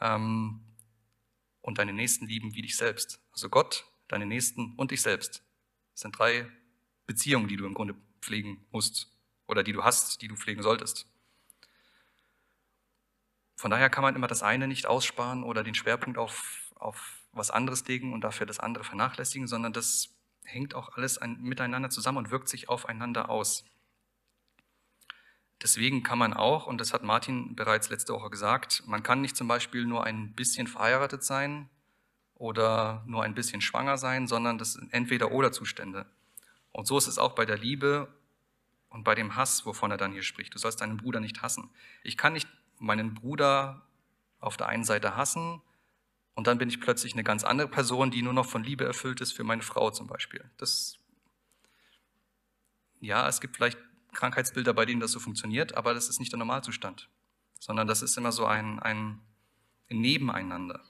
Ähm, 0.00 0.60
und 1.60 1.78
deine 1.78 1.92
Nächsten 1.92 2.26
lieben 2.26 2.54
wie 2.54 2.62
dich 2.62 2.76
selbst. 2.76 3.20
Also 3.32 3.48
Gott, 3.48 3.84
deine 4.08 4.26
Nächsten 4.26 4.74
und 4.76 4.90
dich 4.90 5.02
selbst. 5.02 5.42
Das 5.92 6.00
sind 6.00 6.18
drei 6.18 6.50
Beziehungen, 7.06 7.48
die 7.48 7.56
du 7.56 7.66
im 7.66 7.74
Grunde 7.74 7.94
pflegen 8.20 8.64
musst 8.70 9.10
oder 9.46 9.62
die 9.62 9.72
du 9.72 9.84
hast, 9.84 10.22
die 10.22 10.28
du 10.28 10.36
pflegen 10.36 10.62
solltest. 10.62 11.06
Von 13.56 13.70
daher 13.70 13.90
kann 13.90 14.02
man 14.02 14.16
immer 14.16 14.26
das 14.26 14.42
eine 14.42 14.66
nicht 14.66 14.86
aussparen 14.86 15.44
oder 15.44 15.62
den 15.62 15.74
Schwerpunkt 15.74 16.18
auf, 16.18 16.72
auf 16.74 17.22
was 17.32 17.50
anderes 17.50 17.86
legen 17.86 18.12
und 18.12 18.22
dafür 18.22 18.46
das 18.46 18.58
andere 18.58 18.84
vernachlässigen, 18.84 19.46
sondern 19.46 19.72
das 19.72 20.11
hängt 20.44 20.74
auch 20.74 20.96
alles 20.96 21.18
ein, 21.18 21.40
miteinander 21.40 21.90
zusammen 21.90 22.18
und 22.18 22.30
wirkt 22.30 22.48
sich 22.48 22.68
aufeinander 22.68 23.28
aus. 23.28 23.64
Deswegen 25.62 26.02
kann 26.02 26.18
man 26.18 26.34
auch, 26.34 26.66
und 26.66 26.80
das 26.80 26.92
hat 26.92 27.04
Martin 27.04 27.54
bereits 27.54 27.88
letzte 27.88 28.12
Woche 28.12 28.30
gesagt, 28.30 28.82
man 28.86 29.02
kann 29.04 29.20
nicht 29.20 29.36
zum 29.36 29.46
Beispiel 29.46 29.86
nur 29.86 30.04
ein 30.04 30.32
bisschen 30.32 30.66
verheiratet 30.66 31.22
sein 31.22 31.68
oder 32.34 33.04
nur 33.06 33.22
ein 33.22 33.34
bisschen 33.34 33.60
schwanger 33.60 33.96
sein, 33.96 34.26
sondern 34.26 34.58
das 34.58 34.72
sind 34.72 34.92
entweder 34.92 35.30
oder 35.30 35.52
Zustände. 35.52 36.06
Und 36.72 36.86
so 36.86 36.98
ist 36.98 37.06
es 37.06 37.18
auch 37.18 37.34
bei 37.34 37.44
der 37.44 37.58
Liebe 37.58 38.08
und 38.88 39.04
bei 39.04 39.14
dem 39.14 39.36
Hass, 39.36 39.64
wovon 39.64 39.92
er 39.92 39.98
dann 39.98 40.12
hier 40.12 40.24
spricht. 40.24 40.52
Du 40.52 40.58
sollst 40.58 40.80
deinen 40.80 40.96
Bruder 40.96 41.20
nicht 41.20 41.42
hassen. 41.42 41.70
Ich 42.02 42.16
kann 42.16 42.32
nicht 42.32 42.48
meinen 42.78 43.14
Bruder 43.14 43.82
auf 44.40 44.56
der 44.56 44.66
einen 44.66 44.84
Seite 44.84 45.16
hassen 45.16 45.62
und 46.34 46.46
dann 46.46 46.58
bin 46.58 46.68
ich 46.68 46.80
plötzlich 46.80 47.12
eine 47.12 47.24
ganz 47.24 47.44
andere 47.44 47.68
Person, 47.68 48.10
die 48.10 48.22
nur 48.22 48.32
noch 48.32 48.46
von 48.46 48.64
Liebe 48.64 48.84
erfüllt 48.84 49.20
ist 49.20 49.32
für 49.32 49.44
meine 49.44 49.62
Frau 49.62 49.90
zum 49.90 50.06
Beispiel. 50.06 50.44
Das, 50.56 50.98
ja, 53.00 53.28
es 53.28 53.40
gibt 53.40 53.56
vielleicht 53.56 53.78
Krankheitsbilder, 54.12 54.72
bei 54.72 54.86
denen 54.86 55.00
das 55.00 55.12
so 55.12 55.20
funktioniert, 55.20 55.74
aber 55.76 55.94
das 55.94 56.08
ist 56.08 56.20
nicht 56.20 56.32
der 56.32 56.38
Normalzustand, 56.38 57.08
sondern 57.58 57.86
das 57.86 58.02
ist 58.02 58.16
immer 58.16 58.32
so 58.32 58.46
ein, 58.46 58.78
ein 58.80 59.20
Nebeneinander. 59.88 60.82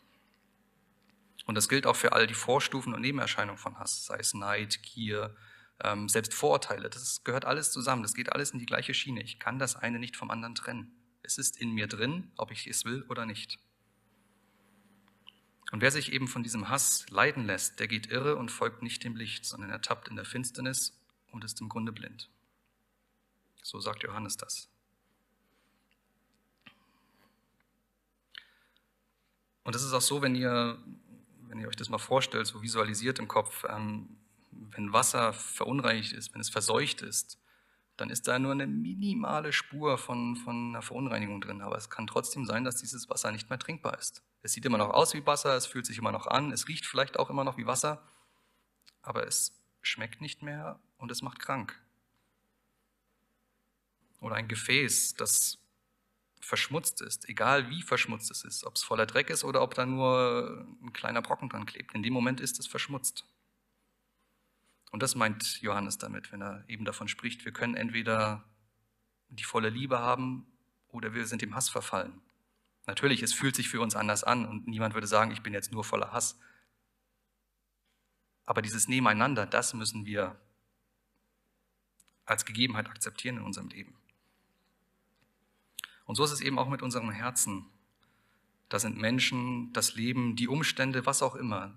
Und 1.46 1.56
das 1.56 1.68
gilt 1.68 1.86
auch 1.86 1.96
für 1.96 2.12
all 2.12 2.26
die 2.26 2.34
Vorstufen 2.34 2.94
und 2.94 3.00
Nebenerscheinungen 3.00 3.58
von 3.58 3.78
Hass, 3.78 4.06
sei 4.06 4.18
es 4.18 4.34
Neid, 4.34 4.80
Gier, 4.82 5.34
ähm, 5.82 6.08
selbst 6.08 6.34
Vorurteile. 6.34 6.88
Das 6.88 7.24
gehört 7.24 7.44
alles 7.44 7.72
zusammen, 7.72 8.02
das 8.02 8.14
geht 8.14 8.32
alles 8.32 8.52
in 8.52 8.60
die 8.60 8.66
gleiche 8.66 8.94
Schiene. 8.94 9.22
Ich 9.22 9.40
kann 9.40 9.58
das 9.58 9.74
eine 9.74 9.98
nicht 9.98 10.16
vom 10.16 10.30
anderen 10.30 10.54
trennen. 10.54 10.92
Es 11.22 11.38
ist 11.38 11.56
in 11.60 11.72
mir 11.72 11.88
drin, 11.88 12.30
ob 12.36 12.52
ich 12.52 12.68
es 12.68 12.84
will 12.84 13.04
oder 13.08 13.26
nicht. 13.26 13.58
Und 15.72 15.80
wer 15.80 15.90
sich 15.90 16.12
eben 16.12 16.28
von 16.28 16.42
diesem 16.42 16.68
Hass 16.68 17.08
leiden 17.08 17.46
lässt, 17.46 17.80
der 17.80 17.88
geht 17.88 18.10
irre 18.10 18.36
und 18.36 18.50
folgt 18.50 18.82
nicht 18.82 19.02
dem 19.04 19.16
Licht, 19.16 19.46
sondern 19.46 19.70
er 19.70 19.80
tappt 19.80 20.06
in 20.06 20.16
der 20.16 20.26
Finsternis 20.26 21.00
und 21.30 21.44
ist 21.44 21.60
im 21.62 21.70
Grunde 21.70 21.92
blind. 21.92 22.28
So 23.62 23.80
sagt 23.80 24.02
Johannes 24.02 24.36
das. 24.36 24.68
Und 29.64 29.74
es 29.74 29.82
ist 29.82 29.94
auch 29.94 30.02
so, 30.02 30.20
wenn 30.20 30.34
ihr, 30.34 30.78
wenn 31.48 31.58
ihr 31.58 31.68
euch 31.68 31.76
das 31.76 31.88
mal 31.88 31.98
vorstellt, 31.98 32.46
so 32.46 32.60
visualisiert 32.60 33.18
im 33.18 33.28
Kopf, 33.28 33.64
ähm, 33.66 34.18
wenn 34.50 34.92
Wasser 34.92 35.32
verunreinigt 35.32 36.12
ist, 36.12 36.34
wenn 36.34 36.40
es 36.42 36.50
verseucht 36.50 37.00
ist, 37.00 37.38
dann 37.96 38.10
ist 38.10 38.28
da 38.28 38.38
nur 38.38 38.52
eine 38.52 38.66
minimale 38.66 39.54
Spur 39.54 39.96
von, 39.96 40.36
von 40.36 40.70
einer 40.70 40.82
Verunreinigung 40.82 41.40
drin. 41.40 41.62
Aber 41.62 41.76
es 41.76 41.88
kann 41.88 42.06
trotzdem 42.06 42.44
sein, 42.44 42.64
dass 42.64 42.76
dieses 42.76 43.08
Wasser 43.08 43.32
nicht 43.32 43.48
mehr 43.48 43.58
trinkbar 43.58 43.98
ist. 43.98 44.22
Es 44.42 44.52
sieht 44.52 44.64
immer 44.64 44.78
noch 44.78 44.90
aus 44.90 45.14
wie 45.14 45.24
Wasser, 45.24 45.56
es 45.56 45.66
fühlt 45.66 45.86
sich 45.86 45.98
immer 45.98 46.12
noch 46.12 46.26
an, 46.26 46.52
es 46.52 46.68
riecht 46.68 46.84
vielleicht 46.84 47.18
auch 47.18 47.30
immer 47.30 47.44
noch 47.44 47.56
wie 47.56 47.66
Wasser, 47.66 48.02
aber 49.00 49.26
es 49.26 49.52
schmeckt 49.80 50.20
nicht 50.20 50.42
mehr 50.42 50.80
und 50.96 51.10
es 51.10 51.22
macht 51.22 51.38
krank. 51.38 51.80
Oder 54.20 54.36
ein 54.36 54.48
Gefäß, 54.48 55.14
das 55.14 55.58
verschmutzt 56.40 57.00
ist, 57.00 57.28
egal 57.28 57.70
wie 57.70 57.82
verschmutzt 57.82 58.30
es 58.30 58.44
ist, 58.44 58.64
ob 58.64 58.74
es 58.74 58.82
voller 58.82 59.06
Dreck 59.06 59.30
ist 59.30 59.44
oder 59.44 59.62
ob 59.62 59.74
da 59.74 59.86
nur 59.86 60.66
ein 60.82 60.92
kleiner 60.92 61.22
Brocken 61.22 61.48
dran 61.48 61.66
klebt. 61.66 61.94
In 61.94 62.02
dem 62.02 62.12
Moment 62.12 62.40
ist 62.40 62.58
es 62.58 62.66
verschmutzt. 62.66 63.24
Und 64.90 65.02
das 65.02 65.14
meint 65.14 65.60
Johannes 65.62 65.98
damit, 65.98 66.32
wenn 66.32 66.42
er 66.42 66.64
eben 66.68 66.84
davon 66.84 67.08
spricht, 67.08 67.44
wir 67.44 67.52
können 67.52 67.76
entweder 67.76 68.44
die 69.28 69.44
volle 69.44 69.70
Liebe 69.70 70.00
haben 70.00 70.46
oder 70.88 71.14
wir 71.14 71.26
sind 71.26 71.42
dem 71.42 71.54
Hass 71.54 71.68
verfallen. 71.68 72.20
Natürlich, 72.86 73.22
es 73.22 73.32
fühlt 73.32 73.54
sich 73.54 73.68
für 73.68 73.80
uns 73.80 73.94
anders 73.94 74.24
an 74.24 74.46
und 74.46 74.66
niemand 74.66 74.94
würde 74.94 75.06
sagen, 75.06 75.30
ich 75.30 75.42
bin 75.42 75.52
jetzt 75.52 75.72
nur 75.72 75.84
voller 75.84 76.12
Hass. 76.12 76.38
Aber 78.44 78.60
dieses 78.60 78.88
Nebeneinander, 78.88 79.46
das 79.46 79.72
müssen 79.72 80.04
wir 80.04 80.40
als 82.24 82.44
Gegebenheit 82.44 82.88
akzeptieren 82.88 83.36
in 83.36 83.44
unserem 83.44 83.68
Leben. 83.68 83.94
Und 86.04 86.16
so 86.16 86.24
ist 86.24 86.32
es 86.32 86.40
eben 86.40 86.58
auch 86.58 86.68
mit 86.68 86.82
unserem 86.82 87.10
Herzen. 87.10 87.66
Da 88.68 88.78
sind 88.78 88.98
Menschen, 88.98 89.72
das 89.72 89.94
Leben, 89.94 90.34
die 90.34 90.48
Umstände, 90.48 91.06
was 91.06 91.22
auch 91.22 91.36
immer, 91.36 91.74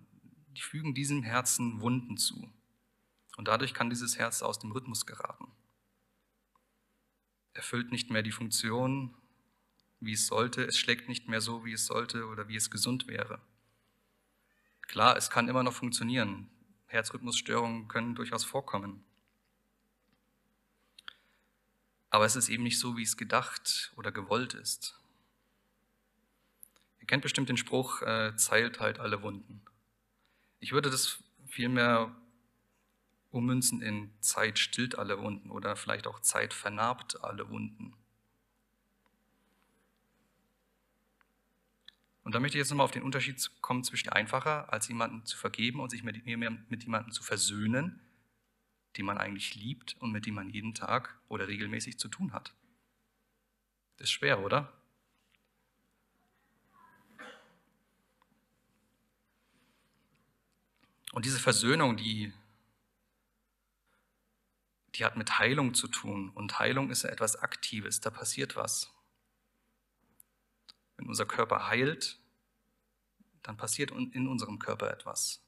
die 0.55 0.61
fügen 0.61 0.95
diesem 0.95 1.23
Herzen 1.23 1.81
Wunden 1.81 2.17
zu. 2.17 2.51
Und 3.37 3.47
dadurch 3.47 3.73
kann 3.73 3.89
dieses 3.89 4.17
Herz 4.17 4.41
aus 4.41 4.59
dem 4.59 4.71
Rhythmus 4.71 5.05
geraten. 5.05 5.51
Erfüllt 7.53 7.91
nicht 7.91 8.09
mehr 8.09 8.23
die 8.23 8.31
Funktion, 8.31 9.13
wie 9.99 10.13
es 10.13 10.27
sollte, 10.27 10.63
es 10.63 10.77
schlägt 10.77 11.10
nicht 11.10 11.27
mehr 11.27 11.41
so, 11.41 11.65
wie 11.65 11.73
es 11.73 11.86
sollte 11.86 12.25
oder 12.27 12.47
wie 12.47 12.55
es 12.55 12.69
gesund 12.69 13.08
wäre. 13.08 13.41
Klar, 14.81 15.17
es 15.17 15.29
kann 15.29 15.47
immer 15.47 15.63
noch 15.63 15.73
funktionieren. 15.73 16.49
Herzrhythmusstörungen 16.88 17.88
können 17.88 18.15
durchaus 18.15 18.43
vorkommen. 18.43 19.03
Aber 22.10 22.25
es 22.25 22.36
ist 22.36 22.49
eben 22.49 22.63
nicht 22.63 22.79
so, 22.79 22.95
wie 22.95 23.03
es 23.03 23.17
gedacht 23.17 23.91
oder 23.97 24.12
gewollt 24.12 24.53
ist. 24.53 24.97
Ihr 27.01 27.08
kennt 27.08 27.23
bestimmt 27.23 27.49
den 27.49 27.58
Spruch, 27.58 28.01
äh, 28.01 28.36
zeilt 28.38 28.79
halt 28.79 28.99
alle 28.99 29.21
Wunden. 29.21 29.62
Ich 30.60 30.71
würde 30.71 30.89
das 30.89 31.21
vielmehr 31.47 32.15
ummünzen 33.31 33.81
in 33.81 34.12
Zeit 34.21 34.60
stillt 34.60 34.97
alle 34.97 35.19
Wunden 35.21 35.51
oder 35.51 35.75
vielleicht 35.75 36.08
auch 36.08 36.21
Zeit 36.21 36.53
vernarbt 36.53 37.23
alle 37.23 37.49
Wunden. 37.49 37.93
Und 42.25 42.33
da 42.33 42.39
möchte 42.39 42.57
ich 42.57 42.59
jetzt 42.63 42.71
nochmal 42.71 42.85
auf 42.85 42.91
den 42.91 43.03
Unterschied 43.03 43.51
kommen 43.61 43.83
zwischen 43.83 44.09
einfacher, 44.09 44.73
als 44.73 44.88
jemanden 44.88 45.25
zu 45.27 45.38
vergeben 45.38 45.79
und 45.79 45.91
sich 45.91 46.01
mit, 46.01 46.25
mit 46.25 46.83
jemandem 46.83 47.11
zu 47.11 47.21
versöhnen, 47.21 48.01
den 48.97 49.05
man 49.05 49.19
eigentlich 49.19 49.53
liebt 49.53 49.95
und 49.99 50.11
mit 50.11 50.25
dem 50.25 50.33
man 50.33 50.49
jeden 50.49 50.73
Tag 50.73 51.19
oder 51.27 51.47
regelmäßig 51.47 51.99
zu 51.99 52.07
tun 52.07 52.33
hat. 52.33 52.55
Das 53.97 54.05
ist 54.05 54.11
schwer, 54.11 54.43
oder? 54.43 54.73
Und 61.11 61.25
diese 61.25 61.39
Versöhnung, 61.39 61.95
die, 61.95 62.33
die 64.95 65.05
hat 65.05 65.15
mit 65.15 65.38
Heilung 65.38 65.75
zu 65.75 65.88
tun. 65.88 66.31
Und 66.31 66.57
Heilung 66.57 66.89
ist 66.89 67.03
etwas 67.03 67.35
Aktives, 67.35 68.01
da 68.01 68.09
passiert 68.09 68.55
was. 68.55 68.94
Wenn 70.97 71.08
unser 71.08 71.25
Körper 71.25 71.67
heilt, 71.67 72.19
dann 73.43 73.58
passiert 73.58 73.91
in 73.91 74.27
unserem 74.27 74.60
Körper 74.60 74.91
etwas. 74.91 75.41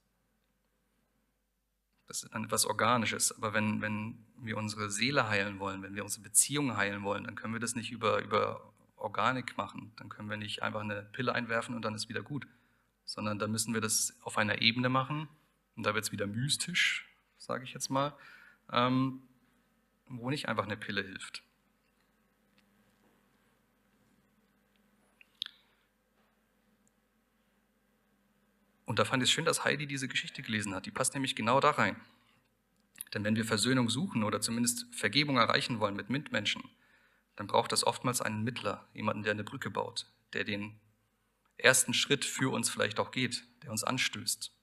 Das 2.08 2.24
ist 2.24 2.34
dann 2.34 2.46
etwas 2.46 2.66
Organisches. 2.66 3.36
Aber 3.36 3.54
wenn, 3.54 3.82
wenn 3.82 4.26
wir 4.38 4.58
unsere 4.58 4.90
Seele 4.90 5.28
heilen 5.28 5.60
wollen, 5.60 5.84
wenn 5.84 5.96
wir 5.96 6.04
unsere 6.04 6.24
Beziehungen 6.24 6.78
heilen 6.78 7.04
wollen, 7.04 7.26
dann 7.26 7.36
können 7.36 7.54
wir 7.54 7.60
das 7.60 7.76
nicht 7.76 7.92
über, 7.92 8.22
über 8.24 8.74
Organik 8.96 9.58
machen. 9.58 9.92
Dann 9.98 10.10
können 10.10 10.30
wir 10.30 10.38
nicht 10.38 10.64
einfach 10.64 10.82
eine 10.82 11.04
Pille 11.04 11.34
einwerfen 11.34 11.76
und 11.76 11.84
dann 11.84 11.96
ist 11.96 12.08
wieder 12.08 12.22
gut. 12.22 12.48
Sondern 13.06 13.40
da 13.40 13.48
müssen 13.48 13.74
wir 13.74 13.82
das 13.82 14.18
auf 14.22 14.38
einer 14.38 14.62
Ebene 14.62 14.90
machen. 14.90 15.28
Und 15.76 15.86
da 15.86 15.94
wird 15.94 16.06
es 16.06 16.12
wieder 16.12 16.28
mystisch, 16.28 17.08
sage 17.38 17.64
ich 17.64 17.74
jetzt 17.74 17.90
mal, 17.90 18.18
ähm, 18.72 19.22
wo 20.08 20.30
nicht 20.30 20.48
einfach 20.48 20.64
eine 20.64 20.78
Pille 20.78 21.04
hilft. 21.04 21.44
Und 28.88 29.00
da 29.00 29.06
fand 29.06 29.22
ich 29.22 29.28
es 29.30 29.34
schön, 29.34 29.44
dass 29.44 29.66
Heidi 29.66 29.86
diese 29.86 30.08
Geschichte 30.08 30.42
gelesen 30.42 30.74
hat. 30.74 30.86
Die 30.86 30.92
passt 30.92 31.14
nämlich 31.14 31.36
genau 31.36 31.60
da 31.60 31.72
rein. 31.72 31.98
Denn 33.14 33.26
wenn 33.26 33.36
wir 33.36 33.44
Versöhnung 33.44 33.90
suchen 33.90 34.24
oder 34.24 34.40
zumindest 34.40 34.86
Vergebung 34.96 35.36
erreichen 35.36 35.82
wollen 35.82 35.96
mit 35.98 36.10
Mitmenschen, 36.10 36.64
dann 37.36 37.48
braucht 37.48 37.74
das 37.74 37.84
oftmals 37.84 38.22
einen 38.22 38.46
Mittler, 38.46 38.88
jemanden, 38.94 39.24
der 39.24 39.34
eine 39.34 39.44
Brücke 39.44 39.70
baut, 39.70 40.10
der 40.32 40.46
den 40.46 40.80
ersten 41.58 41.94
Schritt 41.94 42.24
für 42.24 42.50
uns 42.50 42.70
vielleicht 42.70 42.98
auch 42.98 43.12
geht, 43.12 43.44
der 43.62 43.72
uns 43.72 43.84
anstößt. 43.84 44.54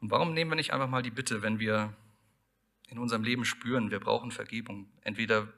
Und 0.00 0.10
warum 0.10 0.32
nehmen 0.32 0.50
wir 0.50 0.56
nicht 0.56 0.72
einfach 0.72 0.88
mal 0.88 1.02
die 1.02 1.10
Bitte, 1.10 1.42
wenn 1.42 1.58
wir 1.58 1.94
in 2.88 2.98
unserem 2.98 3.22
Leben 3.22 3.44
spüren, 3.44 3.90
wir 3.90 4.00
brauchen 4.00 4.30
Vergebung? 4.30 4.90
Entweder 5.02 5.52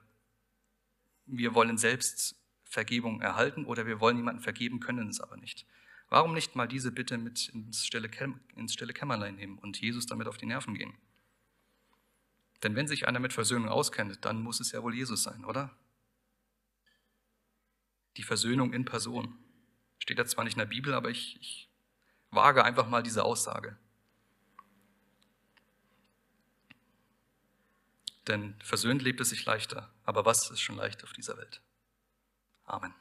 wir 1.26 1.54
wollen 1.54 1.78
selbst 1.78 2.43
Vergebung 2.74 3.20
erhalten 3.20 3.64
oder 3.64 3.86
wir 3.86 4.00
wollen 4.00 4.16
jemanden 4.16 4.42
vergeben, 4.42 4.80
können 4.80 5.08
es 5.08 5.20
aber 5.20 5.36
nicht. 5.36 5.64
Warum 6.08 6.34
nicht 6.34 6.56
mal 6.56 6.66
diese 6.66 6.92
Bitte 6.92 7.16
mit 7.18 7.48
ins 7.48 7.86
stille, 7.86 8.10
ins 8.56 8.74
stille 8.74 8.92
Kämmerlein 8.92 9.36
nehmen 9.36 9.58
und 9.58 9.80
Jesus 9.80 10.06
damit 10.06 10.26
auf 10.26 10.36
die 10.36 10.46
Nerven 10.46 10.74
gehen? 10.74 10.92
Denn 12.62 12.74
wenn 12.74 12.88
sich 12.88 13.06
einer 13.06 13.20
mit 13.20 13.32
Versöhnung 13.32 13.68
auskennt, 13.68 14.24
dann 14.24 14.42
muss 14.42 14.60
es 14.60 14.72
ja 14.72 14.82
wohl 14.82 14.94
Jesus 14.94 15.22
sein, 15.22 15.44
oder? 15.44 15.70
Die 18.16 18.22
Versöhnung 18.22 18.72
in 18.72 18.84
Person. 18.84 19.38
Steht 19.98 20.18
da 20.18 20.26
zwar 20.26 20.44
nicht 20.44 20.54
in 20.54 20.58
der 20.58 20.66
Bibel, 20.66 20.94
aber 20.94 21.10
ich, 21.10 21.38
ich 21.40 21.70
wage 22.30 22.64
einfach 22.64 22.88
mal 22.88 23.02
diese 23.02 23.24
Aussage. 23.24 23.76
Denn 28.26 28.54
versöhnt 28.60 29.02
lebt 29.02 29.20
es 29.20 29.28
sich 29.28 29.44
leichter. 29.44 29.92
Aber 30.04 30.24
was 30.24 30.50
ist 30.50 30.60
schon 30.60 30.76
leicht 30.76 31.04
auf 31.04 31.12
dieser 31.12 31.36
Welt? 31.36 31.60
Amen. 32.68 32.94